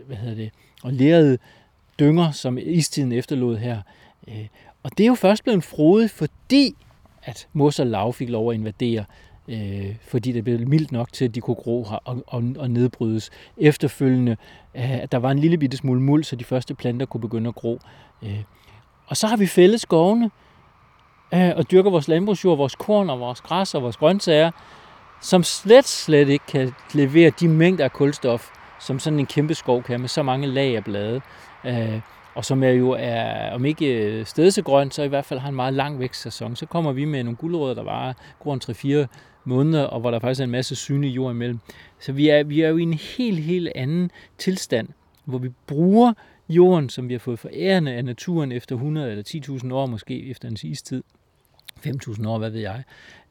hvad 0.07 0.17
hedder 0.17 0.35
det, 0.35 0.51
og 0.83 0.93
lærede 0.93 1.39
dynger, 2.01 2.31
som 2.31 2.59
istiden 2.59 3.13
efterlod 3.13 3.57
her. 3.57 3.81
Øh, 4.29 4.47
og 4.83 4.91
det 4.99 5.05
er 5.05 5.09
jo 5.09 5.15
først 5.15 5.45
blevet 5.45 5.65
frodet, 5.65 6.11
fordi 6.11 6.75
at 7.23 7.49
mos 7.53 7.79
og 7.79 7.87
lav 7.87 8.13
fik 8.13 8.29
lov 8.29 8.51
at 8.51 8.55
invadere, 8.55 9.05
øh, 9.49 9.95
fordi 10.03 10.33
det 10.33 10.45
blev 10.45 10.69
mildt 10.69 10.93
nok 10.93 11.13
til, 11.13 11.25
at 11.25 11.35
de 11.35 11.41
kunne 11.41 11.55
gro 11.55 11.87
her 11.91 11.99
og, 12.05 12.25
og, 12.27 12.43
og 12.59 12.71
nedbrydes. 12.71 13.31
Efterfølgende, 13.57 14.37
øh, 14.75 14.99
at 15.03 15.13
der 15.13 15.19
var 15.19 15.31
en 15.31 15.39
lille 15.39 15.59
bitte 15.59 15.77
smule 15.77 16.01
muld, 16.01 16.25
så 16.25 16.37
de 16.37 16.45
første 16.45 16.75
planter 16.75 17.07
kunne 17.07 17.21
begynde 17.21 17.49
at 17.49 17.55
gro. 17.55 17.81
Øh, 18.23 18.43
og 19.07 19.17
så 19.17 19.27
har 19.27 19.37
vi 19.37 19.47
fældet 19.47 19.81
skovene, 19.81 20.31
øh, 21.35 21.51
og 21.57 21.71
dyrker 21.71 21.91
vores 21.91 22.09
landbrugsjord, 22.09 22.57
vores 22.57 22.75
korn 22.75 23.11
og 23.11 23.21
vores 23.21 23.41
græs 23.41 23.75
og 23.75 23.83
vores 23.83 23.97
grøntsager, 23.97 24.51
som 25.21 25.43
slet, 25.43 25.89
slet 25.89 26.29
ikke 26.29 26.47
kan 26.47 26.73
levere 26.95 27.31
de 27.41 27.49
mængder 27.49 27.85
af 27.85 27.93
kulstof, 27.93 28.51
som 28.81 28.99
sådan 28.99 29.19
en 29.19 29.27
kæmpe 29.27 29.55
skov 29.55 29.83
kan 29.83 30.01
med 30.01 30.09
så 30.09 30.23
mange 30.23 30.47
lag 30.47 30.77
af 30.77 30.85
blade. 30.85 31.21
Øh, 31.65 32.01
og 32.35 32.45
som 32.45 32.63
er 32.63 32.69
jo 32.69 32.97
er, 32.99 33.55
om 33.55 33.65
ikke 33.65 33.87
øh, 33.87 34.27
stedsegrønt, 34.27 34.95
så 34.95 35.03
i 35.03 35.09
hvert 35.09 35.25
fald 35.25 35.41
har 35.41 35.49
en 35.49 35.55
meget 35.55 35.75
lang 35.75 35.99
vækstsæson. 35.99 36.57
Så 36.57 36.67
kommer 36.67 36.93
vi 36.93 37.05
med 37.05 37.25
nogle 37.25 37.37
guldrødder, 37.37 37.75
der 37.75 37.83
var 37.83 38.15
grund 38.41 39.05
3-4 39.05 39.07
måneder, 39.49 39.83
og 39.83 40.01
hvor 40.01 40.11
der 40.11 40.19
faktisk 40.19 40.41
er 40.41 40.45
en 40.45 40.51
masse 40.51 40.77
synlig 40.77 41.17
jord 41.17 41.33
imellem. 41.35 41.59
Så 42.01 42.13
vi 42.13 42.29
er, 42.29 42.45
vi 42.45 42.61
er 42.61 42.69
jo 42.69 42.77
i 42.77 42.83
en 42.83 42.95
helt, 42.95 43.39
helt 43.39 43.73
anden 43.75 44.11
tilstand, 44.39 44.89
hvor 45.25 45.39
vi 45.39 45.49
bruger 45.67 46.13
jorden, 46.49 46.89
som 46.89 47.09
vi 47.09 47.15
har 47.15 47.19
fået 47.19 47.39
forærende 47.39 47.93
af 47.93 48.05
naturen 48.05 48.53
efter 48.53 48.75
100 48.75 49.11
eller 49.11 49.59
10.000 49.65 49.75
år, 49.75 49.87
måske 49.87 50.31
efter 50.31 50.49
en 50.49 50.57
istid. 50.63 51.03
5.000 51.87 52.29
år, 52.29 52.39
hvad 52.39 52.51
ved 52.51 52.61
jeg. 52.61 52.83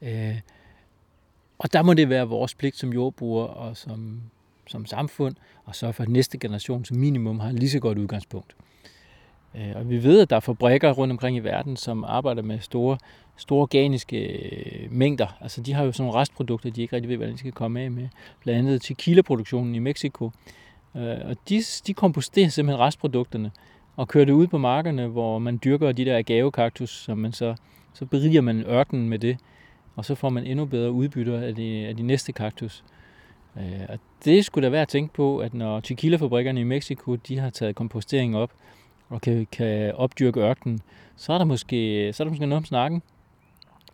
Øh, 0.02 0.40
og 1.60 1.74
der 1.74 1.84
må 1.84 1.94
det 1.94 2.10
være 2.10 2.28
vores 2.28 2.56
pligt 2.56 2.78
som 2.78 2.94
jordbrugere 2.94 3.48
og 3.48 3.78
som 3.78 4.22
som 4.70 4.86
samfund, 4.86 5.36
og 5.66 5.76
så 5.76 5.92
for 5.92 6.04
at 6.04 6.10
næste 6.10 6.38
generation 6.38 6.86
som 6.86 6.98
minimum 6.98 7.40
har 7.40 7.52
lige 7.52 7.70
så 7.70 7.80
godt 7.80 7.98
udgangspunkt. 7.98 8.56
Øh, 9.56 9.76
og 9.76 9.90
vi 9.90 10.04
ved, 10.04 10.22
at 10.22 10.30
der 10.30 10.36
er 10.36 10.40
fabrikker 10.40 10.92
rundt 10.92 11.12
omkring 11.12 11.38
i 11.38 11.40
verden, 11.40 11.78
som 11.78 12.04
arbejder 12.04 12.42
med 12.42 12.60
store, 12.60 12.98
store 13.38 13.62
organiske 13.62 14.18
øh, 14.18 14.92
mængder. 14.92 15.38
Altså 15.42 15.62
de 15.62 15.74
har 15.74 15.84
jo 15.84 15.92
sådan 15.92 16.06
nogle 16.06 16.20
restprodukter, 16.20 16.70
de 16.70 16.82
ikke 16.82 16.96
rigtig 16.96 17.10
ved, 17.10 17.18
hvordan 17.18 17.34
de 17.34 17.40
skal 17.40 17.52
komme 17.52 17.82
af 17.82 17.92
med. 17.92 18.08
Blandt 18.44 18.60
andet 18.60 18.82
tequila-produktionen 18.82 19.76
i 19.76 19.80
Mexico. 19.80 20.32
Øh, 20.96 21.18
og 21.26 21.38
de, 21.50 21.64
de 21.88 21.94
komposterer 21.94 22.50
simpelthen 22.50 22.80
restprodukterne 22.80 23.52
og 23.96 24.08
kører 24.08 24.26
det 24.26 24.34
ud 24.34 24.48
på 24.48 24.58
markerne, 24.58 25.08
hvor 25.08 25.40
man 25.40 25.60
dyrker 25.64 25.92
de 25.92 26.06
der 26.06 26.18
agavekaktus, 26.18 26.90
som 26.90 27.18
man 27.18 27.34
så, 27.34 27.56
så 27.94 28.06
beriger 28.06 28.42
man 28.42 28.64
ørkenen 28.64 29.10
med 29.10 29.20
det, 29.20 29.38
og 29.96 30.06
så 30.06 30.16
får 30.16 30.30
man 30.30 30.46
endnu 30.46 30.66
bedre 30.66 30.92
udbytter 30.92 31.42
af 31.42 31.56
de, 31.56 31.86
af 31.88 31.96
de 31.98 32.04
næste 32.04 32.32
kaktus. 32.32 32.84
Øh, 33.58 33.86
og 33.90 34.00
det 34.26 34.46
skulle 34.46 34.66
da 34.66 34.70
være 34.70 34.82
at 34.82 34.88
tænke 34.88 35.14
på, 35.14 35.38
at 35.38 35.54
når 35.54 35.80
tequilafabrikkerne 35.80 36.62
i 36.62 36.64
Mexico, 36.64 37.16
de 37.16 37.40
har 37.40 37.50
taget 37.50 37.76
kompostering 37.76 38.38
op, 38.38 38.52
og 39.10 39.22
kan, 39.22 39.48
kan 39.52 39.96
opdyrke 39.96 40.40
ørkenen, 40.40 40.80
så 41.16 41.34
er 41.34 41.38
der 41.38 41.46
måske, 41.46 42.10
så 42.14 42.24
er 42.24 42.26
der 42.26 42.32
måske 42.32 42.46
noget 42.46 42.58
om 42.58 42.66
snakken. 42.66 43.02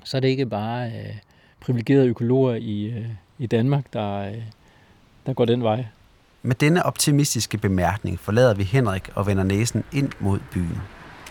Så 0.04 0.18
er 0.18 0.22
det 0.22 0.28
ikke 0.28 0.46
bare 0.46 0.88
øh, 0.88 1.16
privilegerede 1.60 2.08
økologer 2.08 2.56
i, 2.56 2.86
øh, 2.86 3.06
i 3.40 3.48
Danmark, 3.48 3.94
der, 3.94 4.20
øh, 4.20 4.42
der 5.26 5.34
går 5.34 5.46
den 5.46 5.64
vej. 5.64 5.86
Med 6.42 6.56
denne 6.56 6.86
optimistiske 6.86 7.58
bemærkning 7.58 8.20
forlader 8.20 8.54
vi 8.54 8.64
Henrik 8.64 9.10
og 9.16 9.28
vender 9.28 9.44
næsen 9.44 9.84
ind 9.92 10.10
mod 10.20 10.40
byen. 10.52 10.82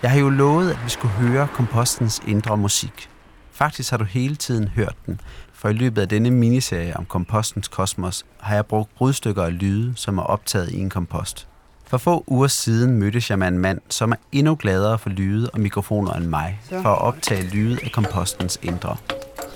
Jeg 0.02 0.10
har 0.10 0.20
jo 0.20 0.28
lovet, 0.28 0.70
at 0.70 0.78
vi 0.84 0.90
skulle 0.90 1.14
høre 1.14 1.48
kompostens 1.54 2.22
indre 2.26 2.56
musik. 2.56 3.08
Faktisk 3.50 3.90
har 3.90 3.96
du 3.96 4.04
hele 4.04 4.36
tiden 4.36 4.68
hørt 4.68 4.96
den, 5.06 5.20
for 5.52 5.68
i 5.68 5.72
løbet 5.72 6.02
af 6.02 6.08
denne 6.08 6.30
miniserie 6.30 6.96
om 6.96 7.04
kompostens 7.04 7.68
kosmos 7.68 8.26
har 8.40 8.54
jeg 8.54 8.66
brugt 8.66 8.94
brudstykker 8.94 9.42
af 9.42 9.58
lyde, 9.58 9.92
som 9.96 10.18
er 10.18 10.22
optaget 10.22 10.72
i 10.72 10.78
en 10.78 10.90
kompost. 10.90 11.48
For 11.92 11.98
få 11.98 12.24
uger 12.26 12.48
siden 12.48 12.98
mødtes 12.98 13.30
jeg 13.30 13.38
med 13.38 13.48
en 13.48 13.58
mand, 13.58 13.80
som 13.88 14.12
er 14.12 14.16
endnu 14.32 14.56
gladere 14.60 14.98
for 14.98 15.10
lyde 15.10 15.50
og 15.50 15.60
mikrofoner 15.60 16.12
end 16.12 16.24
mig, 16.24 16.60
for 16.68 16.88
at 16.88 17.00
optage 17.02 17.42
lyde 17.42 17.78
af 17.84 17.92
kompostens 17.92 18.58
indre. 18.62 18.96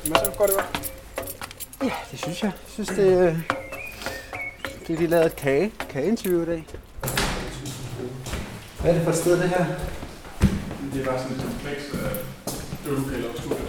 Går 0.09 0.15
det 0.15 0.37
godt? 0.39 0.51
Ja, 1.83 1.91
det 2.11 2.19
synes 2.19 2.43
jeg. 2.43 2.53
Jeg 2.55 2.71
synes, 2.87 2.89
det, 2.89 3.29
øh, 3.29 3.39
det 4.87 4.99
de 4.99 5.07
lavede 5.07 5.27
et 5.27 5.37
kage, 5.37 5.73
kageinterview 5.91 6.43
i 6.43 6.47
dag. 6.47 6.67
Hvad 8.81 8.91
er 8.91 8.95
det 8.95 9.03
for 9.03 9.11
et 9.11 9.17
sted, 9.17 9.43
det 9.43 9.49
her? 9.49 9.67
Det 10.93 11.01
er 11.01 11.05
bare 11.05 11.19
sådan 11.19 11.37
et 11.37 11.43
kompleks 11.43 11.85
af 11.93 12.89
øvelokale 12.89 13.29
og 13.29 13.35
studier. 13.39 13.67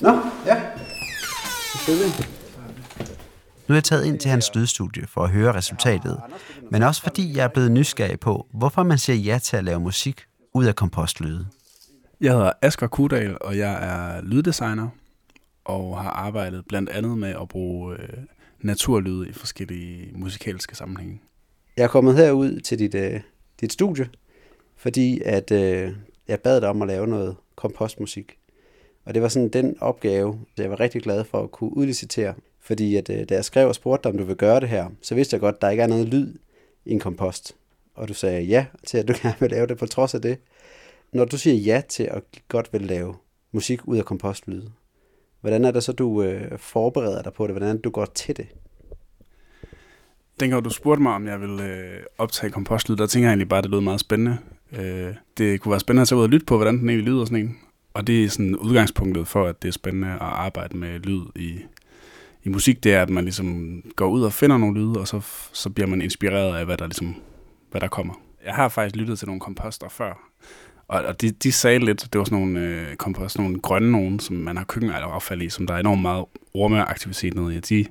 Nå, 0.00 0.18
ja. 0.46 0.60
Selvfølgelig. 1.72 2.35
Nu 3.68 3.72
er 3.72 3.76
jeg 3.76 3.84
taget 3.84 4.04
ind 4.04 4.18
til 4.18 4.30
hans 4.30 4.54
lydstudie 4.54 5.06
for 5.06 5.24
at 5.24 5.30
høre 5.30 5.54
resultatet, 5.54 6.20
men 6.70 6.82
også 6.82 7.02
fordi 7.02 7.36
jeg 7.36 7.44
er 7.44 7.48
blevet 7.48 7.72
nysgerrig 7.72 8.20
på, 8.20 8.46
hvorfor 8.52 8.82
man 8.82 8.98
siger 8.98 9.16
ja 9.16 9.38
til 9.38 9.56
at 9.56 9.64
lave 9.64 9.80
musik 9.80 10.20
ud 10.54 10.64
af 10.64 10.76
kompostlyde. 10.76 11.46
Jeg 12.20 12.32
hedder 12.32 12.52
Asger 12.62 12.86
Kudal, 12.86 13.36
og 13.40 13.58
jeg 13.58 13.72
er 13.88 14.22
lyddesigner 14.22 14.88
og 15.64 16.02
har 16.02 16.10
arbejdet 16.10 16.64
blandt 16.68 16.90
andet 16.90 17.18
med 17.18 17.28
at 17.28 17.48
bruge 17.48 17.96
øh, 17.96 18.08
naturlyde 18.60 19.28
i 19.28 19.32
forskellige 19.32 20.10
musikalske 20.14 20.74
sammenhænge. 20.76 21.20
Jeg 21.76 21.84
er 21.84 21.88
kommet 21.88 22.16
herud 22.16 22.60
til 22.60 22.78
dit, 22.78 22.94
øh, 22.94 23.20
dit 23.60 23.72
studie, 23.72 24.08
fordi 24.76 25.20
at 25.24 25.50
øh, 25.50 25.92
jeg 26.28 26.40
bad 26.40 26.60
dig 26.60 26.68
om 26.68 26.82
at 26.82 26.88
lave 26.88 27.06
noget 27.06 27.36
kompostmusik. 27.56 28.38
Og 29.04 29.14
det 29.14 29.22
var 29.22 29.28
sådan 29.28 29.48
den 29.48 29.76
opgave, 29.80 30.40
jeg 30.56 30.70
var 30.70 30.80
rigtig 30.80 31.02
glad 31.02 31.24
for 31.24 31.42
at 31.42 31.50
kunne 31.50 31.76
udlicitere. 31.76 32.34
Fordi 32.66 32.96
at, 32.96 33.10
øh, 33.10 33.28
da 33.28 33.34
jeg 33.34 33.44
skrev 33.44 33.68
og 33.68 33.74
spurgte 33.74 34.04
dig, 34.04 34.12
om 34.12 34.18
du 34.18 34.24
vil 34.24 34.36
gøre 34.36 34.60
det 34.60 34.68
her, 34.68 34.88
så 35.02 35.14
vidste 35.14 35.34
jeg 35.34 35.40
godt, 35.40 35.54
at 35.54 35.62
der 35.62 35.70
ikke 35.70 35.82
er 35.82 35.86
noget 35.86 36.08
lyd 36.08 36.34
i 36.84 36.90
en 36.90 37.00
kompost. 37.00 37.56
Og 37.94 38.08
du 38.08 38.14
sagde 38.14 38.42
ja 38.42 38.66
til, 38.86 38.98
at 38.98 39.08
du 39.08 39.14
gerne 39.22 39.36
vil 39.40 39.50
lave 39.50 39.66
det 39.66 39.78
på 39.78 39.86
trods 39.86 40.14
af 40.14 40.22
det. 40.22 40.38
Når 41.12 41.24
du 41.24 41.38
siger 41.38 41.56
ja 41.56 41.82
til 41.88 42.02
at 42.02 42.22
godt 42.48 42.72
vil 42.72 42.82
lave 42.82 43.14
musik 43.52 43.88
ud 43.88 43.96
af 43.96 44.04
kompostlyde, 44.04 44.70
hvordan 45.40 45.64
er 45.64 45.70
det 45.70 45.82
så, 45.82 45.92
du 45.92 46.22
øh, 46.22 46.58
forbereder 46.58 47.22
dig 47.22 47.32
på 47.32 47.46
det? 47.46 47.52
Hvordan 47.52 47.68
er 47.68 47.72
det, 47.72 47.84
du 47.84 47.90
går 47.90 48.04
til 48.04 48.36
det? 48.36 48.46
Dengang 50.40 50.64
du 50.64 50.70
spurgte 50.70 51.02
mig, 51.02 51.12
om 51.12 51.26
jeg 51.26 51.40
ville 51.40 51.64
øh, 51.64 52.00
optage 52.18 52.50
kompostlyd, 52.50 52.96
der 52.96 53.06
tænker 53.06 53.28
jeg 53.28 53.32
egentlig 53.32 53.48
bare, 53.48 53.58
at 53.58 53.64
det 53.64 53.70
lød 53.70 53.80
meget 53.80 54.00
spændende. 54.00 54.38
Øh, 54.72 55.14
det 55.38 55.60
kunne 55.60 55.70
være 55.70 55.80
spændende 55.80 56.02
at 56.02 56.08
tage 56.08 56.18
ud 56.18 56.22
og 56.22 56.28
lytte 56.28 56.46
på, 56.46 56.56
hvordan 56.56 56.78
den 56.78 56.88
egentlig 56.88 57.12
lyder 57.12 57.24
sådan 57.24 57.38
en. 57.38 57.58
Og 57.94 58.06
det 58.06 58.24
er 58.24 58.28
sådan 58.28 58.56
udgangspunktet 58.56 59.28
for, 59.28 59.46
at 59.46 59.62
det 59.62 59.68
er 59.68 59.72
spændende 59.72 60.08
at 60.08 60.18
arbejde 60.20 60.76
med 60.76 61.00
lyd 61.00 61.22
i, 61.36 61.58
i 62.46 62.48
musik, 62.48 62.84
det 62.84 62.94
er, 62.94 63.02
at 63.02 63.10
man 63.10 63.24
ligesom 63.24 63.82
går 63.96 64.06
ud 64.06 64.22
og 64.22 64.32
finder 64.32 64.58
nogle 64.58 64.80
lyde, 64.80 65.00
og 65.00 65.08
så, 65.08 65.20
så 65.52 65.70
bliver 65.70 65.86
man 65.86 66.02
inspireret 66.02 66.58
af, 66.58 66.64
hvad 66.64 66.76
der, 66.76 66.86
ligesom, 66.86 67.14
hvad 67.70 67.80
der 67.80 67.88
kommer. 67.88 68.14
Jeg 68.44 68.54
har 68.54 68.68
faktisk 68.68 68.96
lyttet 68.96 69.18
til 69.18 69.26
nogle 69.26 69.40
komposter 69.40 69.88
før, 69.88 70.30
og, 70.88 71.02
og 71.02 71.20
de, 71.20 71.30
de 71.30 71.52
sagde 71.52 71.78
lidt, 71.78 72.08
det 72.12 72.18
var 72.18 72.24
sådan 72.24 72.38
nogle 72.38 72.60
øh, 72.60 72.96
komposter, 72.96 73.40
nogle 73.40 73.60
grønne 73.60 73.92
nogen, 73.92 74.20
som 74.20 74.36
man 74.36 74.56
har 74.56 74.64
køkkenaffald 74.64 75.42
i, 75.42 75.48
som 75.48 75.66
der 75.66 75.74
er 75.74 75.78
enormt 75.78 76.02
meget 76.02 76.24
ormeaktivitet 76.54 77.34
nede 77.34 77.56
i. 77.56 77.60
De, 77.60 77.86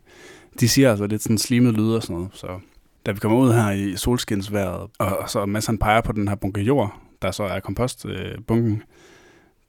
de 0.60 0.70
siger 0.70 0.90
altså 0.90 1.08
lidt 1.08 1.24
sådan 1.24 1.38
slimet 1.38 1.74
lyde 1.74 1.96
og 1.96 2.04
sådan 2.04 2.16
noget, 2.16 2.30
så 2.34 2.60
da 3.06 3.12
vi 3.12 3.20
kommer 3.20 3.38
ud 3.38 3.54
her 3.54 3.72
i 3.72 3.96
solskinsværet, 3.98 4.90
og, 5.00 5.18
og 5.18 5.30
så 5.30 5.46
Mads 5.46 5.66
han 5.66 5.78
peger 5.78 6.02
på 6.02 6.12
den 6.12 6.28
her 6.28 6.36
bunke 6.36 6.62
jord, 6.62 7.00
der 7.22 7.32
så 7.32 7.44
er 7.44 7.60
kompostbunken, 7.60 8.76
øh, 8.76 8.82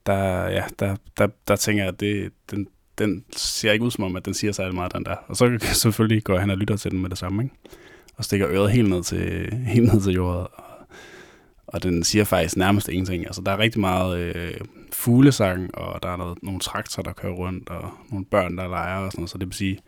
der, 0.07 0.49
ja, 0.49 0.65
der, 0.79 0.97
der, 1.19 1.29
der 1.49 1.57
tænker 1.57 1.83
jeg, 1.83 1.93
at 1.93 2.01
det, 2.01 2.33
den, 2.51 2.69
den 2.99 3.25
ser 3.37 3.73
ikke 3.73 3.85
ud 3.85 3.91
som 3.91 4.05
om, 4.05 4.17
at 4.17 4.25
den 4.25 4.35
siger 4.35 4.53
sig 4.53 4.75
meget, 4.75 4.95
den 4.95 5.05
der. 5.05 5.15
Og 5.29 5.37
så 5.37 5.59
selvfølgelig 5.83 6.25
går 6.25 6.39
han 6.39 6.51
og 6.51 6.57
lytter 6.57 6.77
til 6.77 6.91
den 6.91 7.03
med 7.03 7.11
det 7.11 7.19
samme, 7.19 7.43
ikke? 7.43 7.55
Og 8.17 8.25
stikker 8.25 8.49
øret 8.49 8.71
helt 8.71 8.89
ned 8.89 9.03
til, 9.03 9.53
helt 9.75 9.93
ned 9.93 10.03
til 10.03 10.13
jordet. 10.13 10.47
Og, 10.53 10.65
og 11.67 11.83
den 11.83 12.05
siger 12.05 12.25
faktisk 12.25 12.57
nærmest 12.57 12.89
ingenting. 12.89 13.27
Altså, 13.27 13.43
der 13.43 13.53
er 13.53 13.59
rigtig 13.59 13.81
meget 13.81 14.19
øh, 14.19 14.55
fuglesang, 14.93 15.75
og 15.75 16.03
der 16.03 16.09
er 16.09 16.17
noget, 16.17 16.39
nogle 16.43 16.61
traktorer, 16.61 17.05
der 17.05 17.13
kører 17.13 17.33
rundt, 17.33 17.71
og 17.71 17.91
nogle 18.11 18.25
børn, 18.25 18.59
der 18.59 18.69
leger 18.69 18.97
og 18.97 19.13
sådan 19.13 19.21
noget. 19.21 19.31
Så 19.31 19.39
det 19.39 19.47
vil 19.47 19.55
sige, 19.55 19.79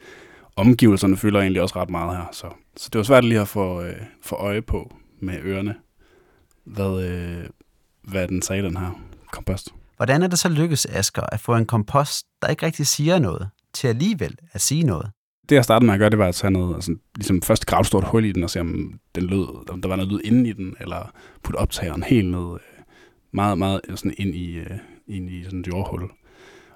omgivelserne 0.57 1.17
fylder 1.17 1.41
egentlig 1.41 1.63
også 1.63 1.77
ret 1.77 1.91
meget 1.91 2.17
her. 2.17 2.29
Så, 2.33 2.47
så 2.77 2.89
det 2.93 2.99
var 2.99 3.05
svært 3.05 3.25
lige 3.25 3.41
at 3.41 3.49
få, 3.49 3.83
øh, 3.83 3.97
få 4.23 4.37
øje 4.37 4.63
på 4.63 4.95
med 5.21 5.39
ørerne, 5.43 5.75
hvad, 6.65 7.05
øh, 7.05 7.49
hvad 8.03 8.29
den 8.29 8.43
sagde, 8.43 8.63
den 8.63 8.77
her 8.77 9.01
kompost. 9.33 9.75
Hvordan 9.99 10.23
er 10.23 10.27
det 10.27 10.39
så 10.39 10.49
lykkes, 10.49 10.87
Asger, 10.87 11.23
at 11.23 11.41
få 11.41 11.57
en 11.57 11.67
kompost, 11.67 12.27
der 12.43 12.49
ikke 12.49 12.67
rigtig 12.67 12.87
siger 12.87 13.19
noget, 13.19 13.49
til 13.75 13.89
alligevel 13.89 14.37
at 14.53 14.61
sige 14.61 14.83
noget? 14.83 15.11
Det, 15.49 15.55
jeg 15.55 15.65
startede 15.65 15.87
med 15.87 15.95
at 15.95 16.01
gøre, 16.01 16.11
det 16.11 16.19
var 16.19 16.29
at 16.29 16.35
tage 16.35 16.51
noget, 16.51 16.75
altså, 16.75 16.97
ligesom 17.17 17.43
først 17.43 17.67
grave 17.67 17.81
et 17.81 17.87
stort 17.87 18.05
hul 18.05 18.25
i 18.25 18.33
den, 18.33 18.45
og 18.45 18.51
se, 18.51 18.61
om 18.61 19.01
den 19.15 19.25
lød, 19.25 19.71
om 19.71 19.81
der 19.83 19.89
var 19.89 19.97
noget 19.97 20.13
lyd 20.13 20.21
inde 20.25 20.51
i 20.51 20.53
den, 20.53 20.75
eller 20.81 21.13
putte 21.43 21.57
optageren 21.57 22.03
helt 22.03 22.31
ned, 22.31 22.53
øh, 22.53 22.83
meget, 23.33 23.59
meget 23.59 23.81
øh, 23.89 23.97
sådan 23.97 24.15
ind 24.19 24.35
i, 24.35 24.55
øh, 24.55 24.71
ind 25.07 25.31
i 25.31 25.45
sådan 25.45 25.61
et 25.61 25.67
jordhul. 25.67 26.11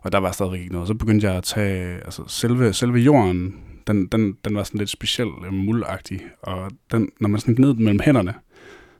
Og 0.02 0.12
der 0.12 0.18
var 0.18 0.32
stadigvæk 0.32 0.60
ikke 0.60 0.72
noget. 0.72 0.88
Så 0.88 0.94
begyndte 0.94 1.26
jeg 1.26 1.36
at 1.36 1.44
tage, 1.44 1.94
altså 2.04 2.22
selve, 2.28 2.72
selve 2.72 2.98
jorden, 2.98 3.54
den, 3.86 4.06
den, 4.06 4.36
den 4.44 4.54
var 4.54 4.62
sådan 4.62 4.78
lidt 4.78 4.90
speciel, 4.90 5.28
muldagtig, 5.52 6.20
og 6.42 6.70
den, 6.92 7.08
når 7.20 7.28
man 7.28 7.40
sådan 7.40 7.54
gned 7.54 7.74
den 7.74 7.84
mellem 7.84 8.00
hænderne, 8.04 8.34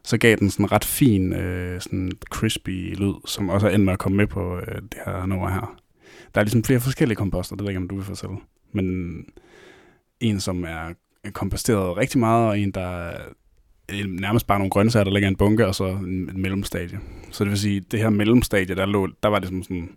så 0.05 0.19
gav 0.19 0.37
den 0.37 0.51
sådan 0.51 0.73
ret 0.73 0.85
fin, 0.85 1.33
øh, 1.33 1.81
sådan 1.81 2.13
crispy 2.31 2.95
lyd, 2.95 3.15
som 3.27 3.49
også 3.49 3.69
endte 3.69 3.85
med 3.85 3.93
at 3.93 3.99
komme 3.99 4.17
med 4.17 4.27
på 4.27 4.57
øh, 4.57 4.75
det 4.75 4.99
her 5.07 5.27
nummer 5.27 5.51
her. 5.51 5.77
Der 6.35 6.41
er 6.41 6.45
ligesom 6.45 6.65
flere 6.65 6.81
forskellige 6.81 7.17
komposter, 7.17 7.57
det 7.57 7.63
ved 7.63 7.69
jeg 7.69 7.71
ikke, 7.71 7.83
om 7.83 7.89
du 7.89 7.95
vil 7.95 8.05
fortælle. 8.05 8.37
Men 8.73 9.17
en, 10.21 10.41
som 10.41 10.65
er 10.65 10.95
komposteret 11.33 11.97
rigtig 11.97 12.21
meget, 12.21 12.49
og 12.49 12.59
en, 12.59 12.71
der 12.71 12.81
er 12.81 13.19
øh, 13.89 14.05
nærmest 14.05 14.47
bare 14.47 14.59
nogle 14.59 14.71
grøntsager, 14.71 15.05
der 15.05 15.13
ligger 15.13 15.29
i 15.29 15.31
en 15.31 15.37
bunke, 15.37 15.67
og 15.67 15.75
så 15.75 15.85
en 15.85 16.43
mellemstadie. 16.43 17.01
Så 17.31 17.45
det 17.45 17.51
vil 17.51 17.59
sige, 17.59 17.81
det 17.81 18.01
her 18.01 18.11
mellemstadie, 18.11 18.77
der, 18.77 18.87
lå, 18.87 19.09
der 19.23 19.29
var 19.29 19.39
det 19.39 19.49
som 19.49 19.63
sådan, 19.63 19.91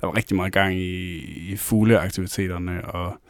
der 0.00 0.06
var 0.06 0.16
rigtig 0.16 0.36
meget 0.36 0.52
gang 0.52 0.74
i, 0.74 1.16
i 1.52 1.56
fugleaktiviteterne, 1.56 2.84
og 2.84 3.20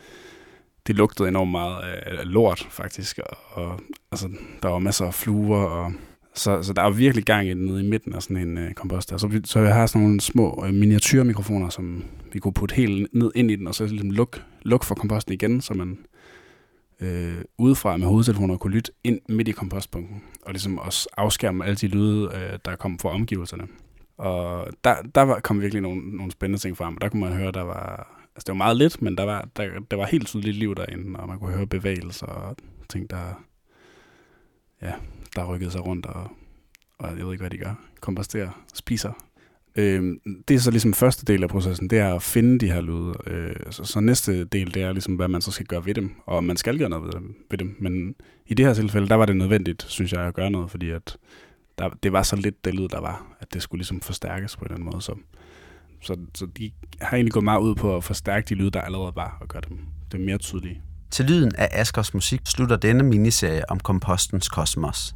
det 0.86 0.96
lugtede 0.96 1.28
enormt 1.28 1.50
meget 1.50 1.82
af, 1.82 2.18
af 2.18 2.32
lort, 2.32 2.66
faktisk. 2.70 3.18
Og, 3.18 3.36
og 3.50 3.80
altså, 4.12 4.28
der 4.62 4.68
var 4.68 4.78
masser 4.78 5.06
af 5.06 5.14
fluer, 5.14 5.64
og 5.64 5.92
så, 6.38 6.62
så 6.62 6.72
der 6.72 6.82
er 6.82 6.90
virkelig 6.90 7.24
gang 7.24 7.46
i 7.46 7.50
den 7.50 7.64
nede 7.64 7.86
i 7.86 7.88
midten 7.88 8.14
af 8.14 8.22
sådan 8.22 8.36
en 8.36 8.58
øh, 8.58 8.72
kompost. 8.72 9.08
Så, 9.08 9.40
så 9.44 9.60
jeg 9.60 9.74
har 9.74 9.86
sådan 9.86 10.02
nogle 10.02 10.20
små 10.20 10.64
øh, 10.66 10.74
miniatyrmikrofoner, 10.74 11.68
som 11.68 12.04
vi 12.32 12.38
kunne 12.38 12.52
putte 12.52 12.74
helt 12.74 13.14
ned 13.14 13.30
ind 13.34 13.50
i 13.50 13.56
den, 13.56 13.66
og 13.66 13.74
så 13.74 13.86
ligesom 13.86 14.10
lukke 14.10 14.40
luk 14.62 14.84
for 14.84 14.94
komposten 14.94 15.34
igen, 15.34 15.60
så 15.60 15.74
man 15.74 15.98
øh, 17.00 17.38
udefra 17.58 17.96
med 17.96 18.06
hovedtelefoner 18.06 18.56
kunne 18.56 18.72
lytte 18.72 18.92
ind 19.04 19.20
midt 19.28 19.48
i 19.48 19.52
kompostbunken, 19.52 20.22
og 20.42 20.52
ligesom 20.52 20.78
også 20.78 21.08
afskærme 21.16 21.64
alle 21.64 21.76
de 21.76 21.86
lyde, 21.86 22.30
øh, 22.34 22.58
der 22.64 22.76
kom 22.76 22.98
fra 22.98 23.08
omgivelserne. 23.08 23.66
Og 24.18 24.66
der, 24.84 24.94
der 25.14 25.22
var, 25.22 25.40
kom 25.40 25.60
virkelig 25.60 25.82
nogle, 25.82 26.16
nogle 26.16 26.32
spændende 26.32 26.58
ting 26.58 26.76
frem, 26.76 26.94
og 26.94 27.00
der 27.00 27.08
kunne 27.08 27.20
man 27.20 27.32
høre, 27.32 27.52
der 27.52 27.62
var... 27.62 28.14
Altså 28.34 28.44
det 28.46 28.48
var 28.48 28.64
meget 28.64 28.76
lidt, 28.76 29.02
men 29.02 29.16
der 29.16 29.24
var, 29.24 29.48
der, 29.56 29.68
der 29.90 29.96
var 29.96 30.06
helt 30.06 30.26
tydeligt 30.26 30.56
liv 30.56 30.74
derinde, 30.74 31.20
og 31.20 31.28
man 31.28 31.38
kunne 31.38 31.52
høre 31.52 31.66
bevægelser 31.66 32.26
og 32.26 32.56
ting, 32.88 33.10
der, 33.10 33.44
ja, 34.82 34.92
der 35.36 35.54
rykkede 35.54 35.70
sig 35.70 35.86
rundt, 35.86 36.06
og, 36.06 36.30
og 36.98 37.18
jeg 37.18 37.24
ved 37.24 37.32
ikke, 37.32 37.42
hvad 37.42 37.50
de 37.50 37.58
gør. 37.58 37.74
Komposterer, 38.00 38.64
spiser. 38.74 39.12
Øh, 39.76 40.16
det 40.48 40.54
er 40.54 40.58
så 40.58 40.70
ligesom 40.70 40.94
første 40.94 41.32
del 41.32 41.42
af 41.42 41.48
processen, 41.48 41.90
det 41.90 41.98
er 41.98 42.14
at 42.14 42.22
finde 42.22 42.58
de 42.58 42.72
her 42.72 42.80
lyde. 42.80 43.14
Øh, 43.26 43.56
så, 43.70 43.84
så 43.84 44.00
næste 44.00 44.44
del, 44.44 44.74
det 44.74 44.82
er 44.82 44.92
ligesom, 44.92 45.14
hvad 45.14 45.28
man 45.28 45.40
så 45.40 45.50
skal 45.50 45.66
gøre 45.66 45.86
ved 45.86 45.94
dem, 45.94 46.14
og 46.26 46.44
man 46.44 46.56
skal 46.56 46.78
gøre 46.78 46.88
noget 46.88 47.04
ved 47.04 47.12
dem. 47.12 47.36
Ved 47.50 47.58
dem. 47.58 47.76
Men 47.78 48.14
i 48.46 48.54
det 48.54 48.66
her 48.66 48.74
tilfælde, 48.74 49.08
der 49.08 49.14
var 49.14 49.26
det 49.26 49.36
nødvendigt, 49.36 49.84
synes 49.88 50.12
jeg, 50.12 50.20
at 50.20 50.34
gøre 50.34 50.50
noget, 50.50 50.70
fordi 50.70 50.90
at 50.90 51.16
der, 51.78 51.88
det 52.02 52.12
var 52.12 52.22
så 52.22 52.36
lidt 52.36 52.64
det 52.64 52.74
lyd, 52.74 52.88
der 52.88 53.00
var, 53.00 53.36
at 53.40 53.54
det 53.54 53.62
skulle 53.62 53.78
ligesom 53.78 54.00
forstærkes 54.00 54.56
på 54.56 54.60
en 54.60 54.64
eller 54.64 54.76
anden 54.76 54.90
måde. 54.92 55.02
Så, 55.02 55.14
så, 56.02 56.16
så 56.34 56.46
de 56.46 56.70
har 57.00 57.16
egentlig 57.16 57.32
gået 57.32 57.44
meget 57.44 57.60
ud 57.60 57.74
på 57.74 57.96
at 57.96 58.04
forstærke 58.04 58.46
de 58.48 58.54
lyde, 58.54 58.70
der 58.70 58.80
allerede 58.80 59.12
var, 59.16 59.38
og 59.40 59.48
gøre 59.48 59.62
dem 59.68 59.78
det 60.12 60.20
mere 60.20 60.38
tydelige. 60.38 60.82
Til 61.10 61.24
lyden 61.24 61.52
af 61.58 61.68
Askers 61.72 62.14
musik 62.14 62.40
slutter 62.44 62.76
denne 62.76 63.02
miniserie 63.02 63.70
om 63.70 63.80
kompostens 63.80 64.48
kosmos. 64.48 65.14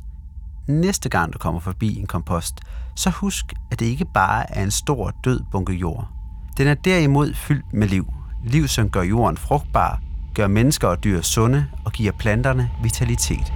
Næste 0.69 1.09
gang 1.09 1.33
du 1.33 1.39
kommer 1.39 1.61
forbi 1.61 1.99
en 1.99 2.07
kompost, 2.07 2.55
så 2.97 3.11
husk, 3.11 3.45
at 3.71 3.81
det 3.81 3.87
ikke 3.87 4.07
bare 4.15 4.57
er 4.57 4.63
en 4.63 4.71
stor 4.71 5.13
død 5.25 5.41
bunke 5.51 5.73
jord. 5.73 6.09
Den 6.57 6.69
er 6.69 6.75
derimod 6.75 7.35
fyldt 7.35 7.73
med 7.73 7.89
liv. 7.89 8.13
Liv, 8.45 8.69
som 8.69 8.91
gør 8.91 9.03
jorden 9.03 9.37
frugtbar 9.37 10.01
gør 10.35 10.47
mennesker 10.47 10.89
og 10.89 11.05
dyr 11.05 11.21
sunde 11.21 11.67
og 11.85 11.93
giver 11.93 12.13
planterne 12.13 12.71
vitalitet. 12.83 13.53